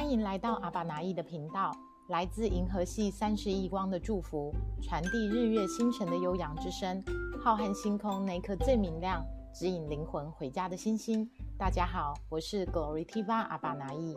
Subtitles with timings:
[0.00, 1.70] 欢迎来到阿巴拿意的频道，
[2.08, 4.50] 来自银河系三十亿光的祝福，
[4.82, 7.04] 传递日月星辰的悠扬之声。
[7.44, 9.22] 浩瀚星空那颗最明亮，
[9.52, 11.30] 指引灵魂回家的星星。
[11.58, 14.16] 大家好，我是 Glory Tiva 阿巴拿意。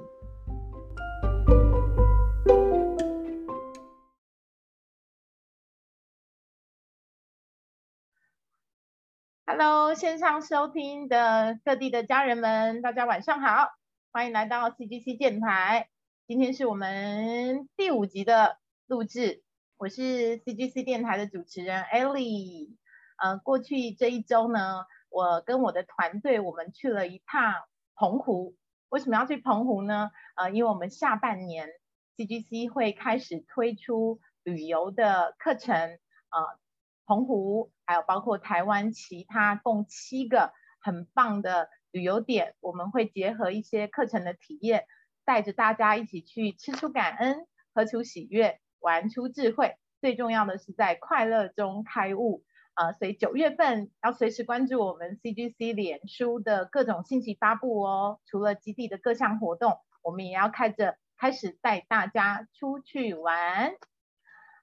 [9.46, 13.68] Hello，线上收听的各地的家人们，大家晚上好，
[14.14, 15.90] 欢迎来到 CGC 电台。
[16.28, 19.42] 今天是我们第五集的录制，
[19.76, 22.76] 我是 CGC 电台的主持人 Ellie。
[23.18, 27.56] 呃，过去这一周呢，我跟我的团队我们去了一趟
[27.96, 28.56] 澎湖。
[28.90, 30.12] 为什么要去澎湖呢？
[30.36, 31.70] 呃，因为我们下半年
[32.16, 36.60] CGC 会开始推出旅游的课程，呃，
[37.08, 44.88] 澎湖还有包括台湾其他共七个很棒的旅游点，我们会结合一些课程的体验，
[45.26, 49.78] 带着大家一起去吃出感恩，喝出喜悦，玩出智慧。
[50.02, 52.44] 最重要的是在快乐中开悟。
[52.74, 58.20] 呃，所以九月份要随时关注我们 CGC 脸书的各种信息发布哦。
[58.26, 63.76] 除了基地的各项活动，我们也要开着开始带大家出去玩。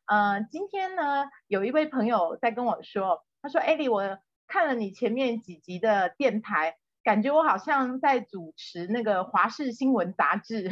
[0.07, 6.77] 呃，今天呢，有一位朋友在跟我说，他说：“艾莉，我看了你前面几集的电台，
[7.11, 10.71] 感觉我好像在主持那个华视新闻杂志。”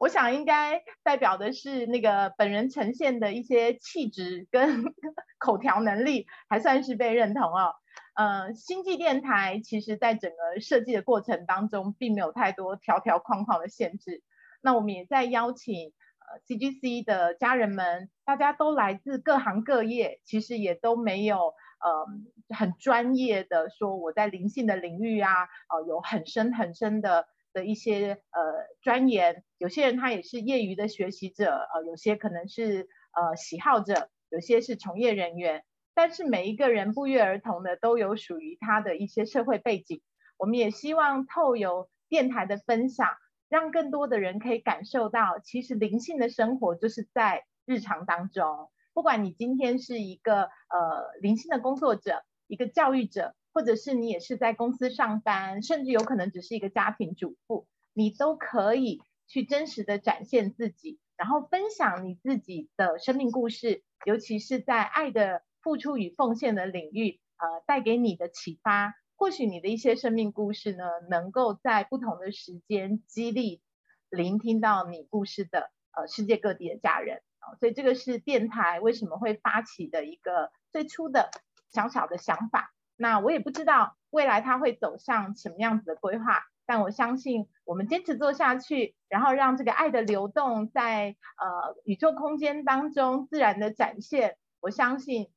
[0.00, 4.82] 我想应该代表的是那个本人呈现的一些气质跟
[5.38, 7.76] 口条能力，还算是被认同哦。
[8.16, 14.24] 呃，星际电台其实在整个设计的过程当中，并没有太多条条框框的限制。
[14.60, 16.40] 那我们也在邀请呃。
[16.48, 25.30] CGC 的家人们，大家都来自各行各业，其实也都没有呃很专业的说我在灵性的领域啊，
[25.68, 28.42] 呃有很深很深的的一些呃
[28.80, 29.44] 钻研。
[29.58, 35.64] 有些人他也是业余的学习者，呃有些可能是呃喜好者，有些是从业人员。
[35.94, 40.02] 但是每一个人不约而同的都有属于他的一些社会背景。
[40.36, 43.08] 我们也希望透由电台的分享。
[43.50, 48.70] 让更多的人可以感受到，其实灵性的生活就是在日常当中。
[48.98, 68.96] 不管你今天是一个呃灵性的工作者，一个教育者，或者是你也是在公司上班，甚至有可能只是一个家庭主妇，你都可以去真实的展现自己，然后分享你自己的生命故事，尤其是在爱的付出与奉献的领域，呃，带给你的启发。
[69.14, 73.62] 或许你的一些生命故事呢，能够在不同的时间激励、
[74.10, 77.22] 聆听到你故事的呃世界各地的家人，
[77.58, 81.30] 所以这个是电台为什么会发起的一个最初的
[81.70, 82.72] 小小的想法。
[82.96, 94.36] 那我也不知道未来它会走向什么样子的规划，但我相信我们坚持做下去，然后让这个爱的流动在呃宇宙空间当中自然的展现。
[94.60, 95.30] 我相信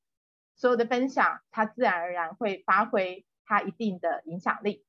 [0.56, 3.26] 所有的分享，它自然而然会发挥。
[3.44, 4.86] 它一定的影响力。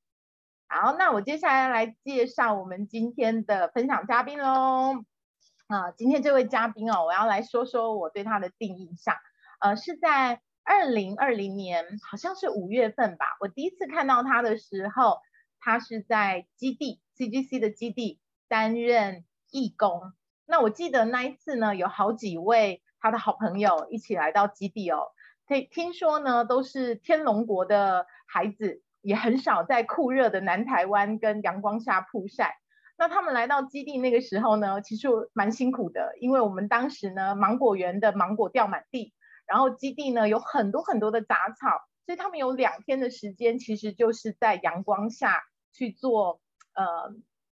[0.69, 5.05] 好，那我接下来来介绍我们今天的分享嘉宾喽。
[5.73, 9.17] 啊，今天这位嘉宾哦，我要来说说我对他的定义上。
[9.59, 13.25] 呃，是在二零二零年，好像是五月份吧。
[13.41, 15.21] 我第一次看到他的时候，
[15.61, 20.13] 他是在基地 CGC 的基地担任义工。
[20.45, 25.13] 那我记得那一次呢，有好几位他的好朋友一起来到基地哦。
[25.49, 28.07] 听听说呢，都是天龙国的。
[28.27, 32.62] 孩子也很少在酷热的南台湾跟阳光下曝晒。
[33.03, 39.13] 那他们来到基地那个时候呢，其实蛮辛苦的，因为我们当时呢，芒果园的芒果掉满地，
[39.45, 45.43] 然后基地呢有很多很多的杂草，所以他们有两天的时间，其实就是在阳光下
[45.73, 46.41] 去做
[46.75, 47.13] 呃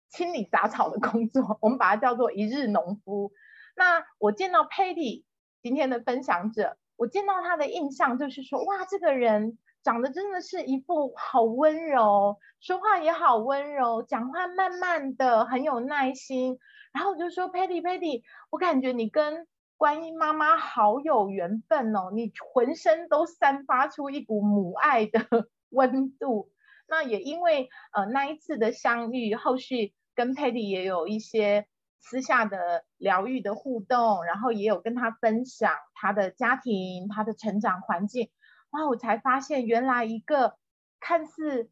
[0.07, 1.57] 清理杂草的工作。
[1.59, 3.33] 我们把它叫做一日农夫。
[3.75, 5.25] 那我见到 Patty
[5.61, 9.57] 今天的分享者，我见到他的印象就是说，哇，这个人。
[9.83, 16.57] 长得真的是一副好温柔，说话也好温柔，讲话慢慢的，很有耐心。
[16.93, 25.19] 然后我就说，Patty，Patty，我感觉你跟观音妈妈好有缘分哦，你浑身都散发出一股母爱的
[25.69, 26.49] 温度。
[26.87, 31.67] 那也因为呃那一次的相遇，后续跟 Patty 也有一些
[31.99, 38.29] 私下的疗愈的互动，然后也有跟他分享他的家庭、他的成长环境。
[38.73, 38.87] 哇！
[38.87, 40.57] 我才发现，原来一个
[40.99, 41.71] 看似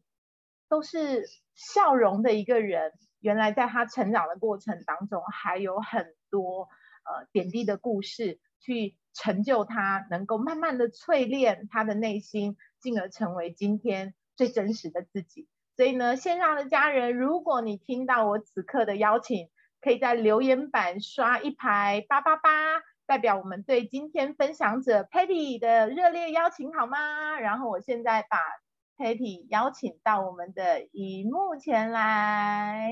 [0.68, 6.68] 都是笑容的一个人，原来在他成长的过程当中，还有很多
[7.04, 15.48] 呃点滴的故事，去成就他，能够慢慢的淬炼他的内心，进而成为今天最真实的自己。
[15.76, 19.48] 所以呢，线上的家人，如果你听到我此刻的邀请，
[19.80, 22.50] 可以在留言板刷一排八八八，
[23.12, 27.38] 代表我们对今天分享者 Patty 的热烈邀请，好吗？
[27.38, 28.38] 然后我现在把
[28.96, 32.90] Patty 邀请到我们的荧幕前来。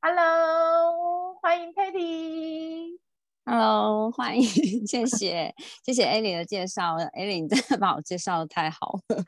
[0.00, 2.98] Hello，欢迎 Patty。
[3.44, 4.42] Hello，欢迎，
[4.84, 9.22] 谢谢，谢谢 a l i 的介绍 a l i 真的 把我介绍的太好了。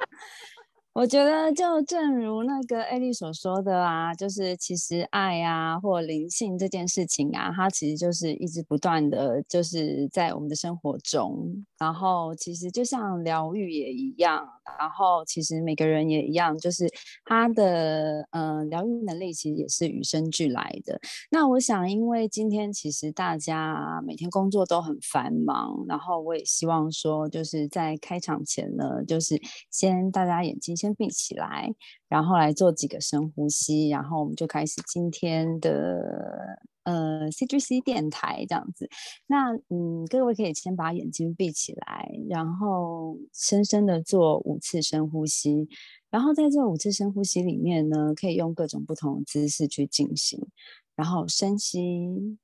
[0.96, 14.48] 我觉得就正如那个艾丽所说的啊，就是其实爱啊或灵性这件事情啊，它其实就是一直不断的就是在我们的生活中，然后其实就像疗愈也一样，
[14.78, 16.90] 然后其实每个人也一样，就是
[17.24, 21.00] 他的呃疗愈能力其实也是与生俱来的。
[21.30, 29.40] 那我想，因为今天其实大家每天工作都很繁忙，然后我也希望说，就是在开场前呢，就是
[29.70, 30.92] 先大家眼睛先。
[30.96, 31.74] 闭起来，
[32.08, 38.88] 然后来做几个深呼吸，然后我们就开始今天的呃 CGC 电台这样子。
[39.26, 45.68] 那嗯，各位可以先把眼睛闭起来，然后深深的做五次深呼吸。
[46.10, 50.46] 然后在这五次深呼吸里面呢，可以用各种不同的姿势去进行。
[50.94, 52.38] 然后深吸，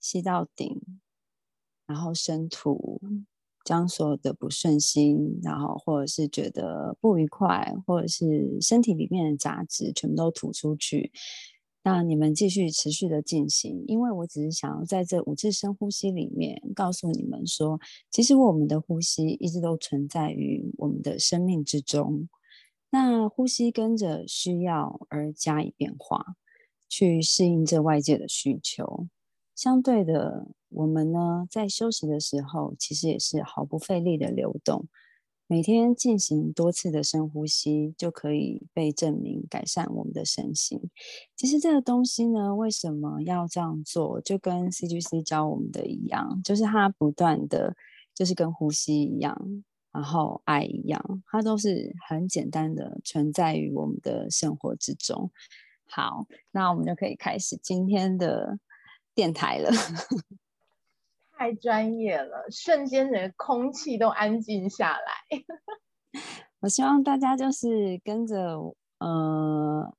[0.00, 0.80] 吸到顶，
[1.86, 3.00] 然后深吐。
[3.64, 11.10] 将所有的不顺心，然后或者是觉得不愉快，或者是身体里面的杂质，全部都吐出去。
[11.82, 17.78] 那你们继续持续的进行，因为我只是想要在这五次深呼吸里面告诉你们说，
[18.10, 22.28] 其实我们的呼吸一直都存在于我们的生命之中。
[22.90, 26.36] 那呼吸跟着需要而加以变化，
[26.88, 29.08] 去适应这外界的需求。
[29.54, 30.46] 相对的。
[30.68, 34.86] 我们呢，在休息的时候，其实也是毫不费力的流动。
[35.46, 40.80] 每天进行多次的深呼吸，就可以被证明改善我们的身心。
[41.36, 44.20] 其实这个东西呢，为什么要这样做？
[44.22, 47.76] 就跟 CGC 教我们的一样，就是它不断的，
[48.14, 49.62] 就是跟呼吸一样，
[49.92, 55.30] 然后爱一样，它都是很简单的存在于我们的生活之中。
[55.86, 58.58] 好，那我们就可以开始今天的
[59.14, 59.70] 电台了。
[61.36, 65.38] 太专业了，瞬间的空气都安静下来。
[66.60, 69.94] 我希望大家就是跟着，呃，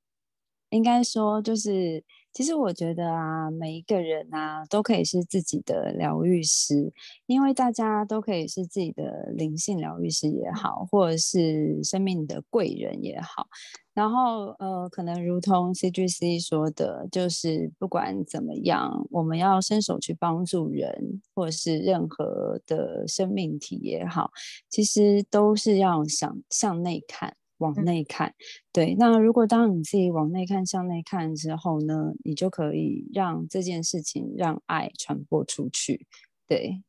[0.70, 2.04] 应该说就是。
[2.36, 6.92] 其实我觉得啊，每一个人啊都可以是自己的疗愈师，
[7.24, 13.46] 因为大家都可以是自己的灵性疗愈师也好，或者是生命的贵人也好。
[13.94, 24.30] 然后呃，可能如同 CGC 说的，就是不管怎么样，我们要伸手去帮助人，或者是任何的生命体也好，
[24.68, 27.34] 其实都是要想向内看。
[27.58, 28.34] 往内看，
[28.72, 28.94] 对。
[28.98, 36.06] 那如果当你自己往内看、向内看之后呢，你就可以让这件事情让爱传播出去。
[36.46, 36.82] 对，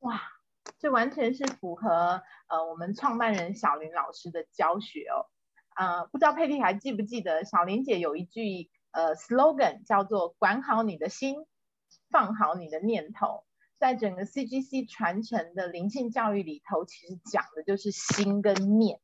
[0.00, 0.20] 哇，
[0.78, 5.26] 这完全是符合呃我们创办人小林老师的教学哦。
[5.74, 11.46] 呃，不知道佩蒂还记不记得小林姐有一句呃 slogan 叫做“管好你的心，
[12.10, 13.44] 放好你的念头”。
[13.80, 19.00] 在整个 CGC 传承的灵性教育里头，其实讲的就是心跟念。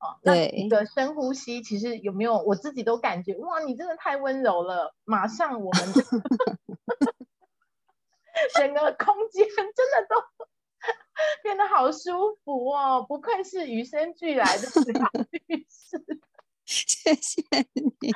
[0.00, 5.82] 哦，那一个深呼吸，其实有没有我自己都感觉哇，你真的太温柔了，马上我们
[8.54, 10.16] 整个空间真的都
[11.44, 15.06] 变得好舒服哦，不愧是与生俱来的 疗
[15.48, 16.02] 愈师，
[16.64, 17.42] 谢谢
[17.74, 18.14] 你。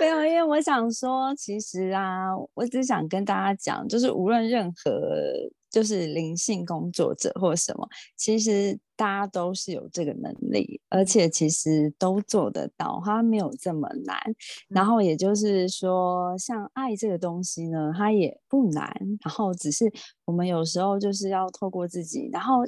[0.00, 4.92] 没有，因为我想说，其实啊，我只想跟大家讲，就是无论任何。
[5.74, 7.84] 就是灵性工作者或什么，
[8.16, 14.16] 其实大家都是有这个能力，而且其实都做得到，它没有这么难。
[14.68, 18.88] 然后也就是说，像爱这个东西呢，它也不难。
[19.24, 19.92] 然后只是
[20.26, 22.64] 我们有时候就是要透过自己，然后。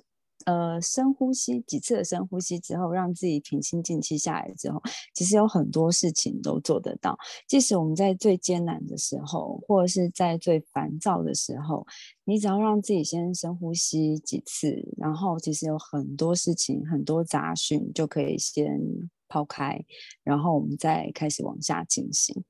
[0.47, 4.81] 呃，深呼吸几次的深呼吸之后，让自己平心静气下来之后，
[5.13, 7.19] 其实有很多事情都做得到。
[7.49, 11.85] 即使我们在最艰难的时候，或者是在最烦躁的时候，
[12.25, 18.81] 你只要让自己先深呼吸几次，然后其实有很多事情、很多杂讯就可以先
[19.29, 19.85] 抛开，
[20.23, 22.45] 然后我们再开始往下进行。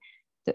[0.45, 0.55] 对，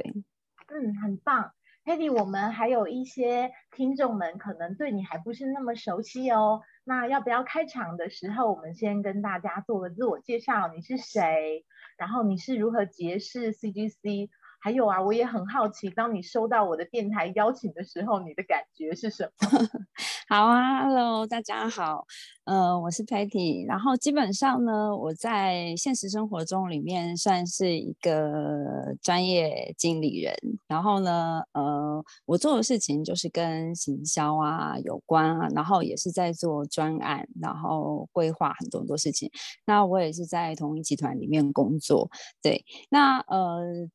[0.68, 1.52] 嗯，很棒。
[1.84, 6.62] Hedy，我们还有一些听众们可能对你还不是那么熟悉哦。
[6.84, 10.68] 那要不要开场的时候，我们先跟大家做个自我介绍？
[10.68, 11.66] 你是谁？
[11.98, 14.30] 然后你是如何结识 CGC？
[14.60, 19.50] 还有啊，我也很好奇，当你收到我的电台邀请的时候，你的感觉是什么？
[20.32, 22.06] 好啊，Hello，大家好，
[22.46, 30.34] 呃，我是 Patty，然后基本上呢，我在现实生活中里面算是一个专业经理人，
[30.70, 39.30] 然后呢，呃，我做的事情就是跟行销啊有关啊，然后也是在做专案，然后规划很多很多事情。
[39.66, 42.10] 那我也是在同一集团里面工作，
[42.42, 43.90] 对，那呃。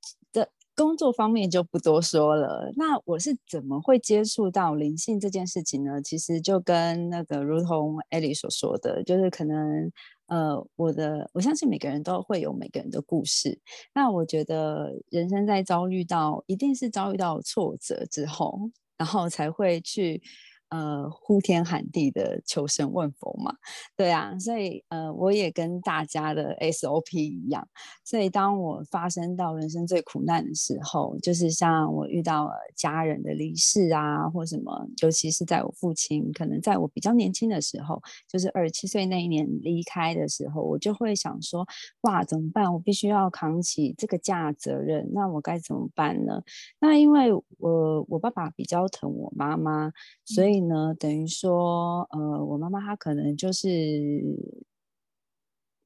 [0.76, 2.71] 工作方面就不多说了。
[2.76, 6.00] 那我是怎么会接触到灵性这件事情呢？
[6.02, 9.90] 其实就跟那个如同艾莉所说的，就是可能
[10.26, 13.59] 呃，我的我相信每个人都会有每个人的故事。
[13.95, 20.23] 那我觉得人生在遭遇到一定是遭遇到挫折之后，然后才会去。
[20.68, 23.54] 呃，呼天喊地的求神问佛嘛，
[23.96, 27.66] 对啊，所以呃，我也跟大家的 SOP 一样，
[28.04, 41.64] 所以当我发生到人生最苦难的时候，就是像我遇到家人的离世啊，或什么，尤其是在我父亲可能在我比较年轻的时候，就是二十七岁那一年离开的时候，我就会想说，
[42.00, 42.73] 哇，怎么办？
[42.73, 46.42] 我必须要扛起这个家责任，那我该怎么办呢？
[46.80, 49.92] 那因为我我爸爸比较疼我妈妈，
[50.25, 50.55] 所以。
[50.60, 53.68] 呢，等于说，呃，我妈妈她可能就是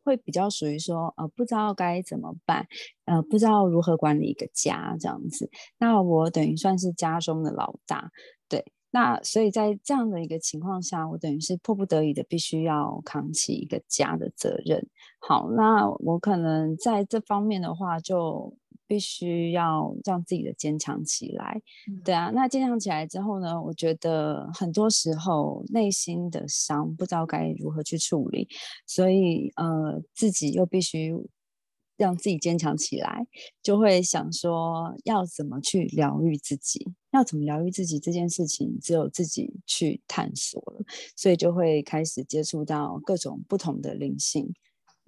[0.04, 2.66] 会比较属于说，呃，不知道该怎么办，
[3.04, 5.50] 呃，不知道如何管理一个家这样子。
[5.78, 8.10] 那我等于算是家中的老大，
[8.48, 8.64] 对。
[8.90, 14.88] 那所以在这样的一个情况下，我等于是迫不得已的，必须要扛起一个家的责任。
[15.20, 18.56] 好，那我可能在这方面的话就。
[18.90, 21.62] 必须要让自己的坚强起来，
[22.04, 22.32] 对啊。
[22.34, 23.62] 那坚强起来之后呢？
[23.62, 28.48] 我觉得很多时候内心的伤不知道该如何去处理，
[28.88, 31.14] 所以呃，自己又必须
[31.96, 33.24] 让自己坚强起来，
[33.62, 44.52] 就会想说要怎么去疗愈自己，要怎么疗愈自己这件事情，只有自己去探索了，所以就会开始接触到各种不同的灵性。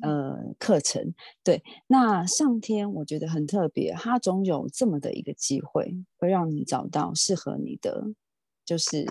[0.01, 8.05] 呃，课程对，那上天我觉得很特别，它总有这么的一个机会，会让你找到适合你的
[8.65, 9.05] 就是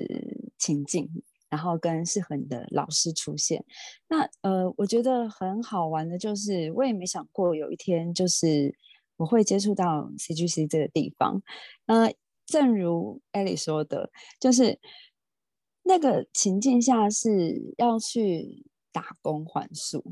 [0.57, 1.09] 情境，
[1.49, 3.63] 然后跟适合你的老师出现。
[4.09, 8.75] 那呃，我觉得很好玩的就是，我也没想过有一天就是
[9.17, 11.41] 我会接触到 CGC 这个地方。
[11.85, 12.13] 呃，
[12.45, 14.09] 正如艾莉说的，
[14.39, 14.79] 就是
[15.83, 20.03] 那个情境下是要去打工还数。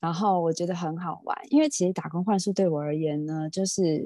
[0.00, 4.04] 然后我觉得很好玩，因为其实打工换宿对我而言呢，就是。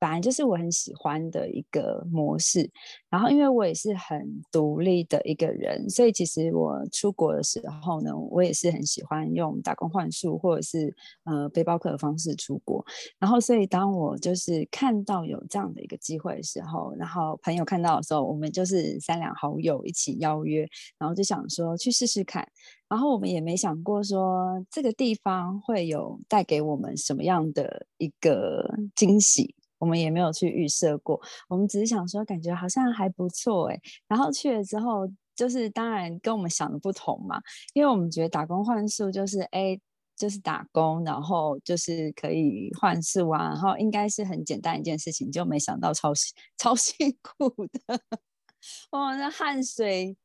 [0.00, 2.70] 本来就是我很喜欢的一个模式，
[3.10, 10.94] 然后因为我也是很独立的一个人，所以其实我出国的时候呢，我也是很喜欢用打工换宿或者是
[11.24, 12.86] 呃背包客的方式出国。
[13.18, 20.64] 然后所以当我就是看到有这样的一个机会的时候，然后朋友看到的时候，我们就是三两好友一起邀约，
[20.96, 22.48] 然后就想说去试试看。
[22.88, 28.64] 然后我们也没想过说这个地方会有带给我们什么样的一个
[28.94, 29.54] 惊喜。
[29.78, 33.80] 我们也没有去预设过，我们只是想说，感觉好像还不错哎。
[34.08, 37.40] 然后去了之后，就是当然跟我们想的不同嘛，
[37.74, 39.78] 因为我们觉得打工换宿就是哎，
[40.16, 47.48] 就是打工，然后就是可以换宿啊，然后应该是很简单一件事情，就没想到超辛 超辛苦
[47.86, 48.00] 的，
[48.90, 50.16] 我那汗水。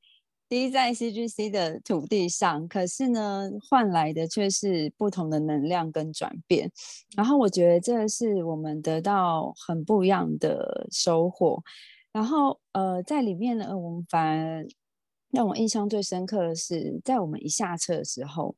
[0.54, 6.72] 滴在 CGC 的土地上，可是呢，换来的却是不同的能量跟转变。
[7.16, 11.64] 然后我觉得这是我们得到很不一样的收获。
[12.12, 14.68] 然后呃，在里面呢，我们反而
[15.32, 18.56] 让我印象最深刻的是，在我们一下车的时候，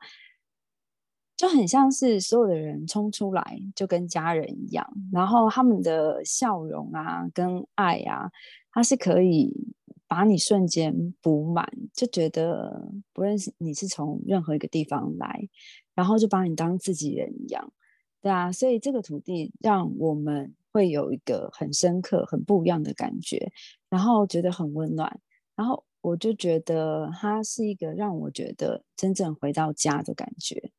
[1.38, 4.86] 就很像是所有的人冲出来，就跟家人一样。
[5.14, 8.30] 然后他们的笑容啊，跟爱啊，
[8.74, 9.74] 它是可以。
[10.15, 15.50] 把你瞬间补满，就觉得不认识你是从任何一个地方来，
[15.93, 17.74] 然后就把你当自己人一样，
[18.22, 23.51] 对啊，所以这个土地让我们会有一个很深刻、很不一样的感觉，
[23.89, 25.19] 然后觉得很温暖，
[25.53, 30.72] 然后我就觉得它是一个让我觉得真正回到家的感觉，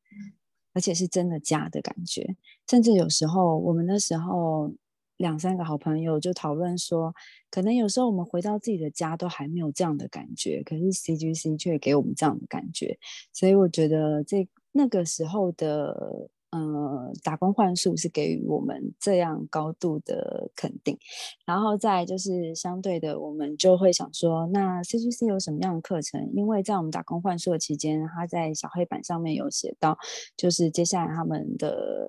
[0.73, 2.37] 而且是真的家的感觉，
[2.71, 4.73] 甚至有时候我们那时候。
[5.17, 7.15] 两三个好朋友就讨论说，
[7.51, 12.99] 可能有时候我们回到自己的家都还没有这样的感觉，可是 CGC 却给我们这样的感觉，
[13.33, 20.99] 所以我觉得这那个时候的呃打工换数是给予我们这样高度的肯定，
[21.47, 26.31] 然后再就是相对的，我们就会想说，那 CGC 有什么样的课程？
[26.35, 29.97] 因为在我们打工换数的期间，他在小黑板上面有写到，
[30.37, 32.07] 就是接下来他们的。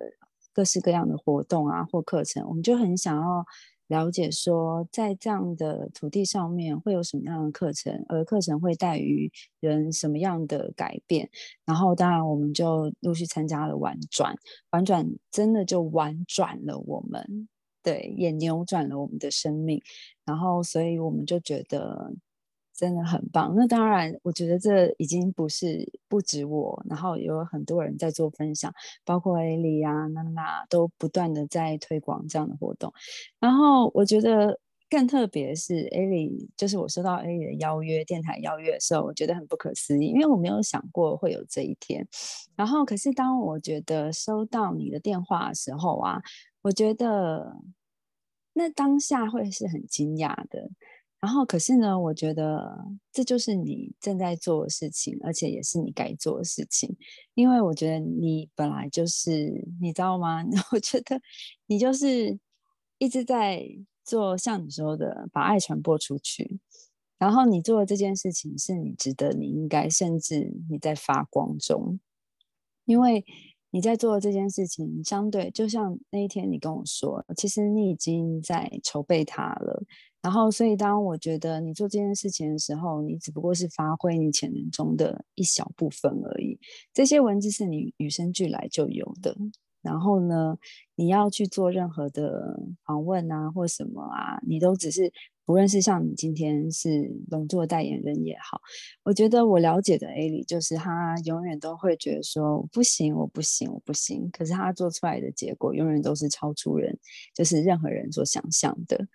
[0.58, 3.46] 各式各样的活动啊，或课程，我们就很想要
[3.90, 11.30] 了解说，在这样的土地上面会有什么样的课程，而课程会带于人什么样的改变。
[11.64, 14.36] 然后，当然我们就陆续参加了玩转，
[14.72, 17.48] 玩转真的就玩转了我们，
[17.84, 19.80] 对，也扭转了我们的生命。
[20.26, 22.16] 然后，所以我们就觉得。
[22.78, 23.54] 真的很棒。
[23.58, 28.72] 那当然，我觉得这已经不是不止我，然后有很多人在做分享，
[29.04, 32.94] 包括艾莉啊、娜娜都不断的在推广这样的活动。
[33.40, 42.08] 然后我觉得更特别是艾莉，就是我收到艾莉的邀约，电台邀约的时候，我觉得很不可思议，因为我没有想过会有这一天。
[42.56, 46.22] 然后，可是当我觉得收到你的电话的时候啊，
[46.62, 47.58] 我觉得
[48.54, 50.70] 那当下会是很惊讶的。
[51.28, 56.96] 然后，可是呢，我觉得这就是你正在做的事情，而且也是你该做的事情。
[57.34, 60.42] 因为我觉得你本来就是，你知道吗？
[60.72, 61.20] 我觉得
[61.66, 62.40] 你就是
[62.98, 63.62] 一直在
[64.06, 66.62] 做，像你说的，把爱传播出去。
[67.18, 72.00] 然后你做的这件事情是你值得，你应该，甚至你在发光中，
[72.86, 73.26] 因为
[73.72, 79.84] 你在做的这件事情，相对就像那一天你跟我说，其实你已经在筹备它了。
[80.22, 86.60] 然后，所以当我觉得你做这件事情的时候，你只不过是发挥你潜能中的一小部分而已。
[86.94, 89.36] 这些文字是你与生俱来就有的。
[89.82, 90.58] 然后呢，
[90.96, 95.14] 你要去做任何的访问啊，或什么啊，你都只是，
[95.46, 98.60] 不论是像你今天是龙座代言人也好，
[99.04, 104.30] 我觉得我了解的 A 里，就是他永远都会觉得说不行，我不行，我不行。
[104.32, 106.98] 可是他做出来的结果，永远都是超出人，
[107.34, 109.08] 就是任何人所想象的。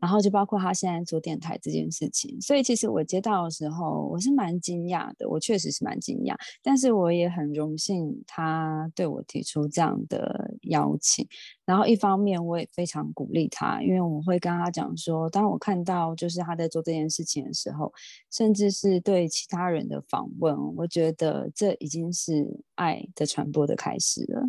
[0.00, 11.26] 然后就包括他现在做电台这件事情，所以其实我接到的时候，我是蛮惊讶的，我确实是蛮惊讶，但是我也很荣幸他对我提出这样的邀请。
[11.64, 17.92] 然后一方面我也非常鼓励他，因为我会跟他讲说，当我看到就是他在做这件事情的时候，
[18.30, 24.42] 甚至是对其他人的访问，我觉得这已经是爱的传播的开始了。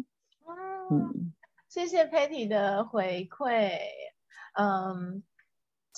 [0.91, 1.33] 嗯，
[1.67, 3.71] 谢谢 Patty 的回馈，
[4.53, 5.23] 嗯。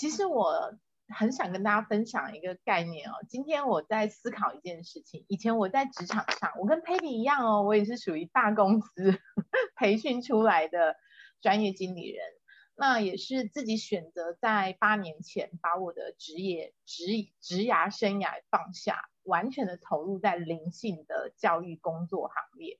[0.02, 0.76] 其实我
[1.16, 3.14] 很想跟大家分享一个概念哦。
[3.30, 5.28] 今天我在思考一件事情。
[5.28, 8.90] 以前我在职场上，我跟 Patty 一样哦，我也是属于大公司
[9.78, 10.96] 培训出来的
[11.40, 12.26] 专业经理人。
[12.76, 17.04] 那也是自己选择在八年前把我的职业职
[17.40, 22.80] 职涯生涯放下，完全的投入在灵性的教育工作行列。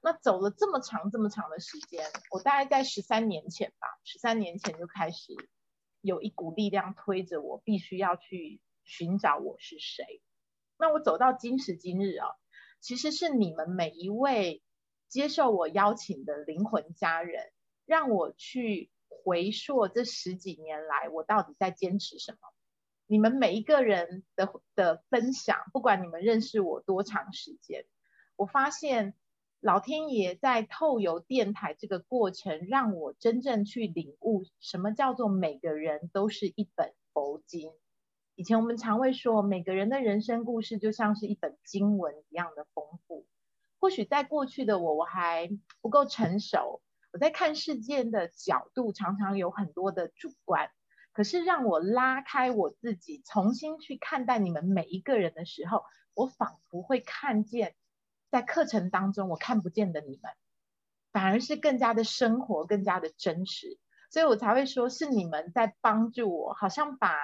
[0.00, 5.34] 那走了这么长这么长的时间，我大概在十三年前吧，十三年前就开始。
[6.04, 10.20] 有一股力量推着我，必须要去寻找我是谁。
[10.76, 12.28] 那我走到今时今日啊，
[12.78, 14.62] 其实是你们每一位
[15.08, 17.50] 接受我邀请的灵魂家人，
[17.86, 22.38] 让我去回溯这十几年来我到底在坚持什么。
[23.06, 27.86] 你们每一个人的的分享，不管你们认识我多长时间，
[28.36, 29.14] 我发现。
[29.64, 37.72] 老天爷在透由电台这个过程，让我真正去领悟什么叫做每个人都是一本佛经。
[38.34, 43.24] 以前我们常会说，每个人的人生故事就像是一本经文一样的丰富。
[43.78, 45.48] 或许在过去的我，我还
[45.80, 46.82] 不够成熟，
[47.14, 50.68] 我在看世界的角度常常有很多的主观。
[51.14, 57.74] 可是让我拉开我自己，重新去看待你们每一个人的时候，我仿佛会看见。
[58.34, 60.32] 在课程当中，我看不见的你们，
[61.12, 63.78] 反而是更加的生活，更加的真实，
[64.10, 67.14] 所以我才会说是你们在帮助我，好像把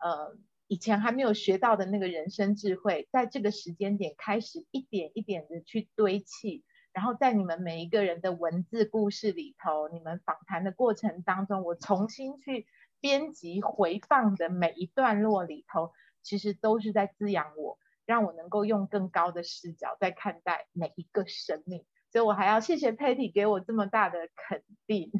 [0.00, 12.66] 呃以前还没有学到的那个人生智慧，在这个时间点开始一点一点的去堆砌，然后在你们每一个人的文字故事里头，你们访谈的过程当中，我重新去
[13.00, 17.78] 编辑回放的每一段落里头，其实都是在滋养我。
[18.10, 25.12] 让我能够用更高的视角在看待每一个生命，所以我还要谢谢 Patty 给我这么大的肯定。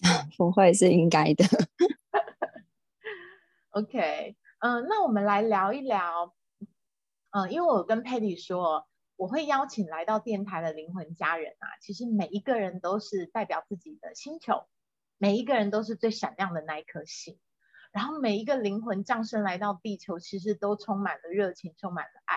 [0.36, 1.44] 不会是应该的。
[3.70, 6.34] OK，嗯，那我们来聊一聊，
[7.30, 14.66] 嗯，因为我跟 Patty 说，我会邀请来到电台的灵魂家人啊，其实每一个人都是代表自己的星球，
[15.16, 17.38] 每一个人都是最闪亮的那一颗星。
[17.92, 22.36] 然后每一个灵魂降生来到地球，其实都充满了热情，充满了爱。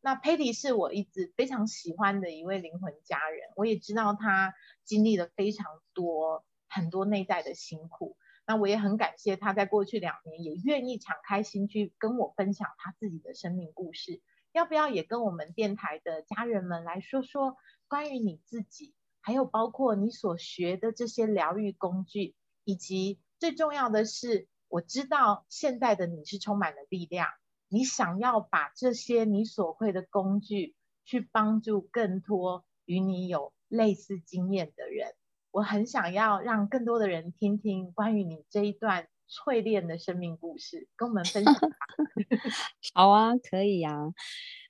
[0.00, 4.52] 那 Patty 是我一直非常喜欢的一位灵魂家人，我也知道他
[4.84, 8.16] 经历了非常多很多内在的辛苦。
[8.46, 14.20] 那我也很感谢他在过去两年也愿意敞开心去跟我分享他自己的生命故事。
[14.50, 23.20] 要不要也跟我们电台的家人们来说说关于你自己，还有包括你所学的这些疗愈工具，以及。
[23.38, 27.28] 最重要的是，我知道现在的你是充满了力量，
[27.68, 35.12] 你想要把这些你所会的工具去帮助更多与你有类似经验的人。
[35.50, 41.54] 我很想要让更多的人听听关于你这一段淬炼的生命故事，跟我们分享。
[42.94, 43.96] 好啊，可以啊。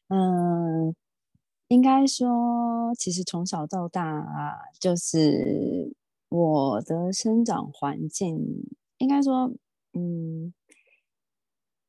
[0.08, 0.94] 嗯，
[1.68, 4.26] 应该说，其实从小到大，
[4.80, 5.94] 就是
[6.30, 8.38] 我的生长环境，
[8.98, 9.52] 应该说，
[9.94, 10.53] 嗯，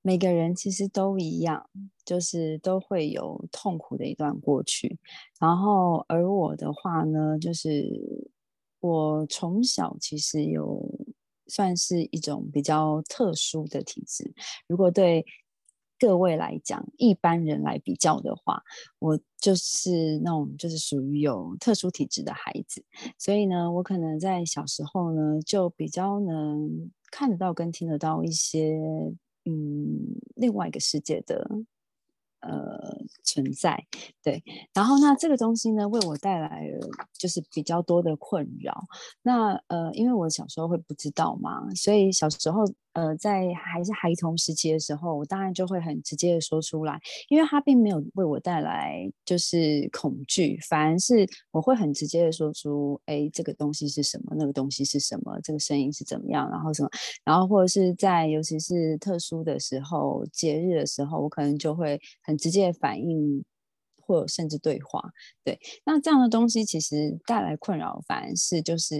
[0.01, 1.69] 每个人其实都一样，
[2.05, 4.97] 就是都会有痛苦的一段过去。
[5.39, 8.31] 然后，而我的话呢，就是
[8.79, 10.81] 我从小其实有
[11.47, 14.33] 算是一种比较特殊的体质。
[14.67, 15.23] 如果对
[16.01, 18.63] 各位来讲，一般人来比较的话，
[18.97, 22.83] 我就是那种就是属于有特殊体质的孩子，
[23.19, 28.79] 所以呢，我可能在小时候呢，就比较能看得到跟听得到一些
[29.45, 31.47] 嗯另外一个世界的。
[32.43, 33.85] 呃，存在
[34.23, 38.83] 对，然后那这个东西呢，为我带来了就是比较多的困扰。
[39.21, 46.99] 那呃，因为我小时候会不知道嘛，所以小时候呃，在还是孩童时期的时候，我当然就会很直接的说出来，
[47.29, 56.89] 因为他并没有为我带来就是恐惧，反而是我会很直接的说出，哎，这个东西是什么，那个东西是什么，这个声音是怎么样，然后什么，
[57.23, 61.99] 然后或者是在尤其是特殊的时候，节日的时候，我可能就会。
[62.23, 63.43] 很直接的反应，
[64.11, 65.01] 或甚至对话，
[65.45, 68.95] 对，那这样的东西其实带来困扰，反而是就是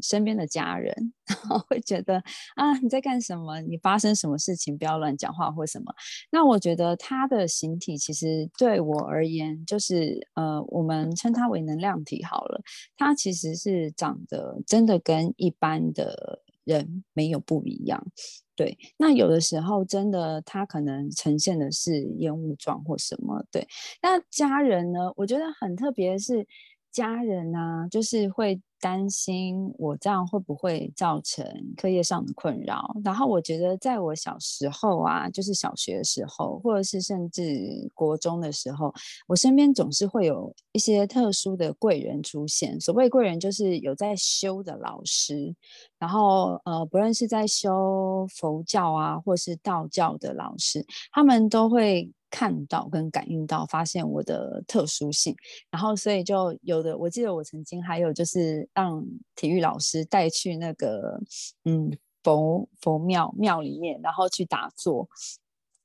[0.00, 1.12] 身边的家人
[1.68, 2.16] 会觉得
[2.56, 3.60] 啊你在干什么？
[3.60, 4.78] 你发生什么事情？
[4.78, 5.94] 不要乱讲话或什么。
[6.30, 12.62] 那我觉得它的形体其实对我而言，就是呃，我们称它为能量体好了。
[12.96, 18.04] 它其实是长得真的跟一般的人没有不一样。
[18.56, 23.44] 对，那有的时候真的，他可能呈现的是烟雾状或什么。
[23.50, 23.66] 对，
[24.02, 25.12] 那家人呢？
[25.16, 26.46] 我觉得很特别的是，
[26.92, 28.60] 家人啊，就是会。
[28.84, 31.42] 担心我这样会不会造成
[31.74, 32.94] 课业上的困扰？
[33.02, 38.92] 然后我觉得，在我小时候啊，就是小学的时候，或者是甚至国中的时候，
[39.26, 42.78] 我身边总是会有一些特殊的贵人出现。
[42.78, 45.54] 所谓贵人，就是有在修的老师，
[45.98, 52.12] 然后呃，不论是在修佛教啊，或是道教的老师，他们都会。
[52.36, 55.32] 看到跟感应到，发现我的特殊性，
[55.70, 61.20] 然后所以就有的，我记得我曾经还有就是让体育老师带去那个
[61.64, 65.08] 嗯佛佛庙庙里面，然后去打坐，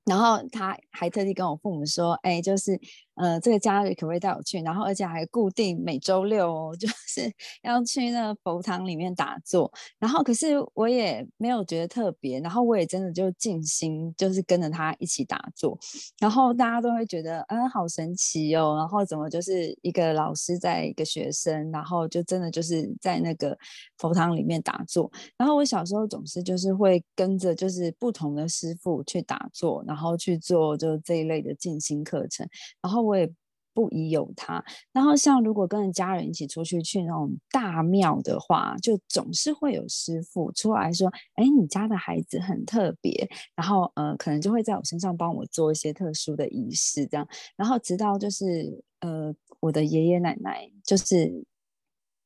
[0.05, 2.79] 然后他还特地跟我父母说，哎，就是。
[3.19, 4.61] 呃，这个家里可不可以带我去？
[4.61, 7.29] 然后而且还固定每周六哦， 就是
[7.63, 9.69] 要去那佛堂里面打坐。
[9.99, 15.77] 然后可是我也没有觉得特别，然后我也真的就静心，就是跟着他一起打坐。
[16.17, 18.77] 然后大家都会觉得，嗯，好神奇哦。
[18.77, 23.57] 然后怎么就是一个老师在一个学生，然后就真的就是在那个
[23.97, 25.11] 佛堂里面打坐。
[25.35, 32.47] 然后我小时候总是就是会跟着就是不同的师傅去打坐，然后去做就这一类的静心课程，
[32.81, 33.08] 然后。
[33.09, 33.29] 我也
[33.73, 34.63] 不疑有他。
[34.93, 47.27] 然后，像如果跟家人一起出去去那种大庙的话，就总是会有师傅出来说：“哎，你家的孩子很特别。”然后，呃，可能就会在我身上帮我做一些特殊的仪式，这样。
[47.55, 51.43] 然后，直到就是呃，我的爷爷奶奶就是。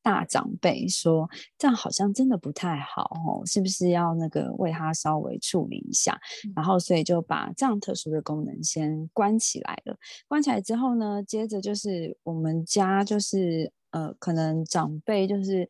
[0.03, 6.19] 大长辈说这样好像真的不太好哦，是不是要那个为他稍微处理一下？
[6.55, 9.97] 然后所以就把这样特殊的功能先关起来了。
[10.27, 15.69] 关起来之后呢，接着就是我们家就是呃，可能长辈就是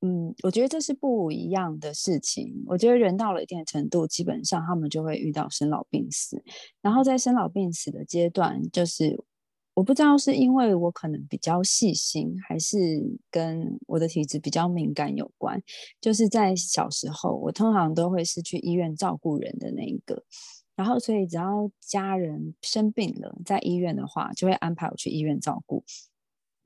[0.00, 2.64] 嗯，我觉得这是不一样的事情。
[2.66, 6.42] 我觉得人到了一定程度，基本上他们就会遇到生老病死，
[6.80, 9.22] 然后在生老病死的阶段，就是。
[9.74, 12.76] 我不知道是因为我可能比较细心，还是
[13.30, 15.62] 跟我的体质比较敏感有关。
[16.00, 20.22] 就是在小时候，我通常都会是去医院照顾人的那一个，
[20.76, 25.82] 然后所以只要家人生病了，在医院的话，就会安排我去医院照顾。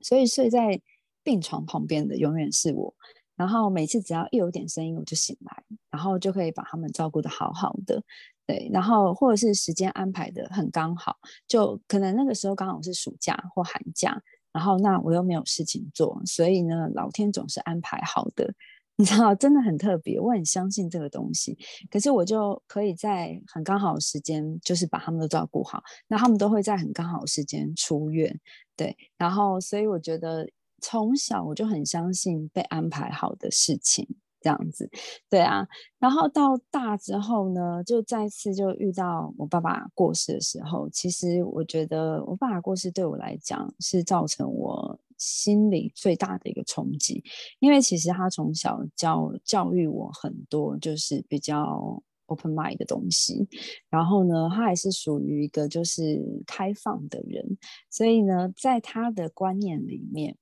[0.01, 0.81] 所以睡在
[1.23, 2.93] 病床旁边的永远是我。
[3.37, 8.03] 然后每次只要一有点声音，我就醒来，然后就可以把他们照顾得好好的。
[8.47, 14.19] 对，然后或者是时间安排的很刚好，就可能那个时候刚好是暑假或寒假，
[14.53, 18.53] 然后那我又没有事情做，所以呢，老天总是安排好的，
[18.95, 21.57] 你知道，真的很特别，我很相信这个东西。
[21.91, 28.39] 可是我就可以在很刚好的时间，就是把他们都照顾好，那他们都会在很刚好的时间出院。
[28.77, 30.49] 对，然后所以我觉得
[30.81, 34.07] 从小我就很相信被安排好的事情。
[34.41, 34.89] 这样子，
[35.29, 35.67] 对啊。
[35.99, 47.23] 然后到大之后呢，就再次就遇到我爸爸过世的时候，其实我觉得我爸爸过世对我来讲是造成我心里最大的一个冲击，
[47.59, 52.01] 因为其实他从小教教育我很多，就是比较。
[52.29, 53.47] open mind 的东西，
[53.89, 57.57] 然后呢，他还是属于一个就是开放的人，
[57.89, 60.35] 所以呢，在他的观念里面，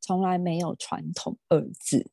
[0.00, 2.08] 从来没有传统二字，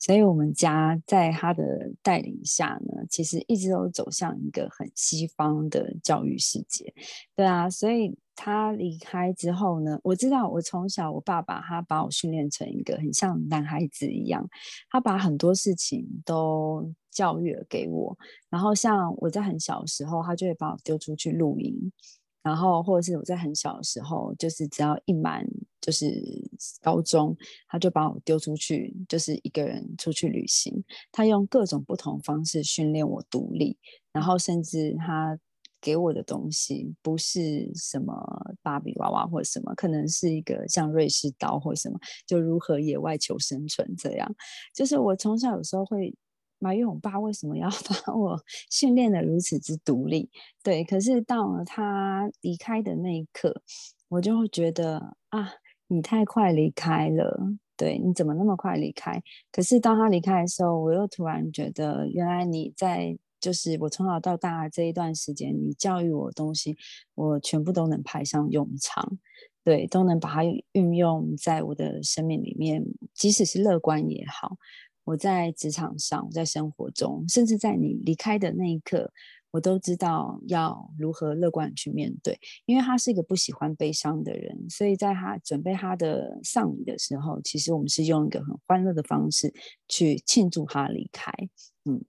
[0.00, 1.62] 所以我们家在他的
[2.02, 6.92] 带领下呢，其实一直都走向一个很西方的教育世界，
[7.36, 14.48] 对啊，所以他离开之后呢，我知道我从小我爸爸他把我训练成一个很像男孩子一样，
[14.88, 16.92] 他把很多事情都。
[17.12, 18.16] 教育了给我，
[18.48, 21.90] 然后像我在很小的时候，他就会把我丢出去露营，
[22.40, 25.44] 然后或者是我在很小的时候，就是只要一满
[25.80, 26.06] 就是
[26.80, 27.36] 高中，
[27.68, 30.84] 他就把我丢出去，就是一个人出去旅行。
[31.10, 33.78] 他用各种不同方式训练我独立，
[34.12, 35.38] 然后甚至他
[35.80, 38.14] 给我的东西不是什么
[38.62, 44.34] 芭比娃娃或什么，可能是一个像瑞士刀或什么，就如何野外求生存这样。
[44.74, 46.14] 就是我从小有时候会。
[46.62, 47.70] 埋怨我爸为什么要
[48.04, 48.38] 把我
[48.70, 50.28] 训练的如此之独立？
[50.62, 53.62] 对，可是到了他离开的那一刻，
[54.10, 55.50] 我就会觉得啊，
[55.90, 57.38] 你太快离开了。
[57.76, 59.22] 对，你怎么那么快离开？
[59.50, 66.76] 可是当他离开的时候，我又突然觉得，原来你在就是我从小到大这一段时间，你教育我东西，
[67.14, 69.18] 我全部都能派上用场。
[69.64, 74.56] 对，都能把它运用在我的生命里面，即使是乐观也好。
[75.04, 79.10] 我在职场上，在生活中，甚至在你离开的那一刻，
[79.50, 82.38] 我都知道要如何乐观去面对。
[82.66, 89.52] 因为他是一个不喜欢悲伤的人，所以在他准备他的丧礼的时候，其实我们是用一个很欢乐的方式
[89.88, 91.32] 去庆祝他离开。
[91.84, 92.02] 嗯，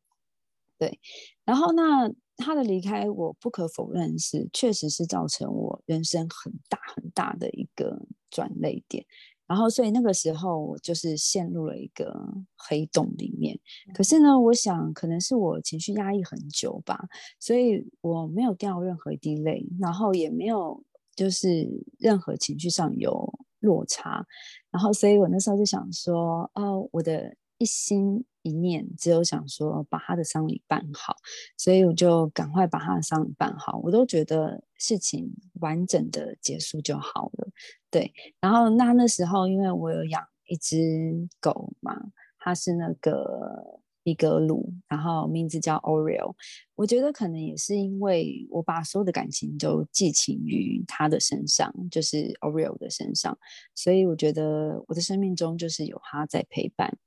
[0.77, 0.99] 对。
[1.45, 9.05] 然后那他的离开，我不可否认是确实是造成我人生很大很大的一个转泪点。
[9.51, 12.13] 然后，所以那个时候我就是陷入了一个
[12.55, 13.59] 黑洞里面。
[13.93, 16.97] 可是呢，我想可能是我情绪压抑很久吧，
[17.37, 20.81] 所以我没有掉任何一滴泪，然后也没有
[21.15, 21.67] 就是
[21.99, 24.25] 任何情绪上有落差。
[24.71, 27.35] 然后，所以我那时候就想说，哦，我的。
[27.61, 31.15] 一心一念，只有想说把他的丧礼办好，
[31.57, 33.79] 所以我就赶快把他的丧礼办好。
[33.83, 37.47] 我都觉得事情完整的结束就好了。
[37.89, 41.95] 对，然后那那时候，因为我有养一只狗嘛，
[42.39, 46.33] 它是那个一格鲁，然后名字叫 Oreo。
[46.75, 53.37] 我觉得可能也是因为我把所有的感情都寄情于它的身上，就是 Oreo 的身上，
[53.75, 56.97] 所以我觉得我的生命中就是有它在陪伴。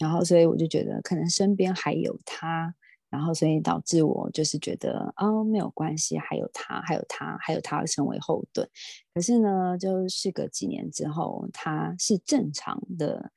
[0.00, 2.74] 然后，所以我就觉得可能身边还有他，
[3.10, 8.66] 然后所以导致我就是觉得哦没有关系，还有他，还有他，还有他成为后盾。
[9.12, 13.30] 可是呢，就是隔几年之后，他是正常的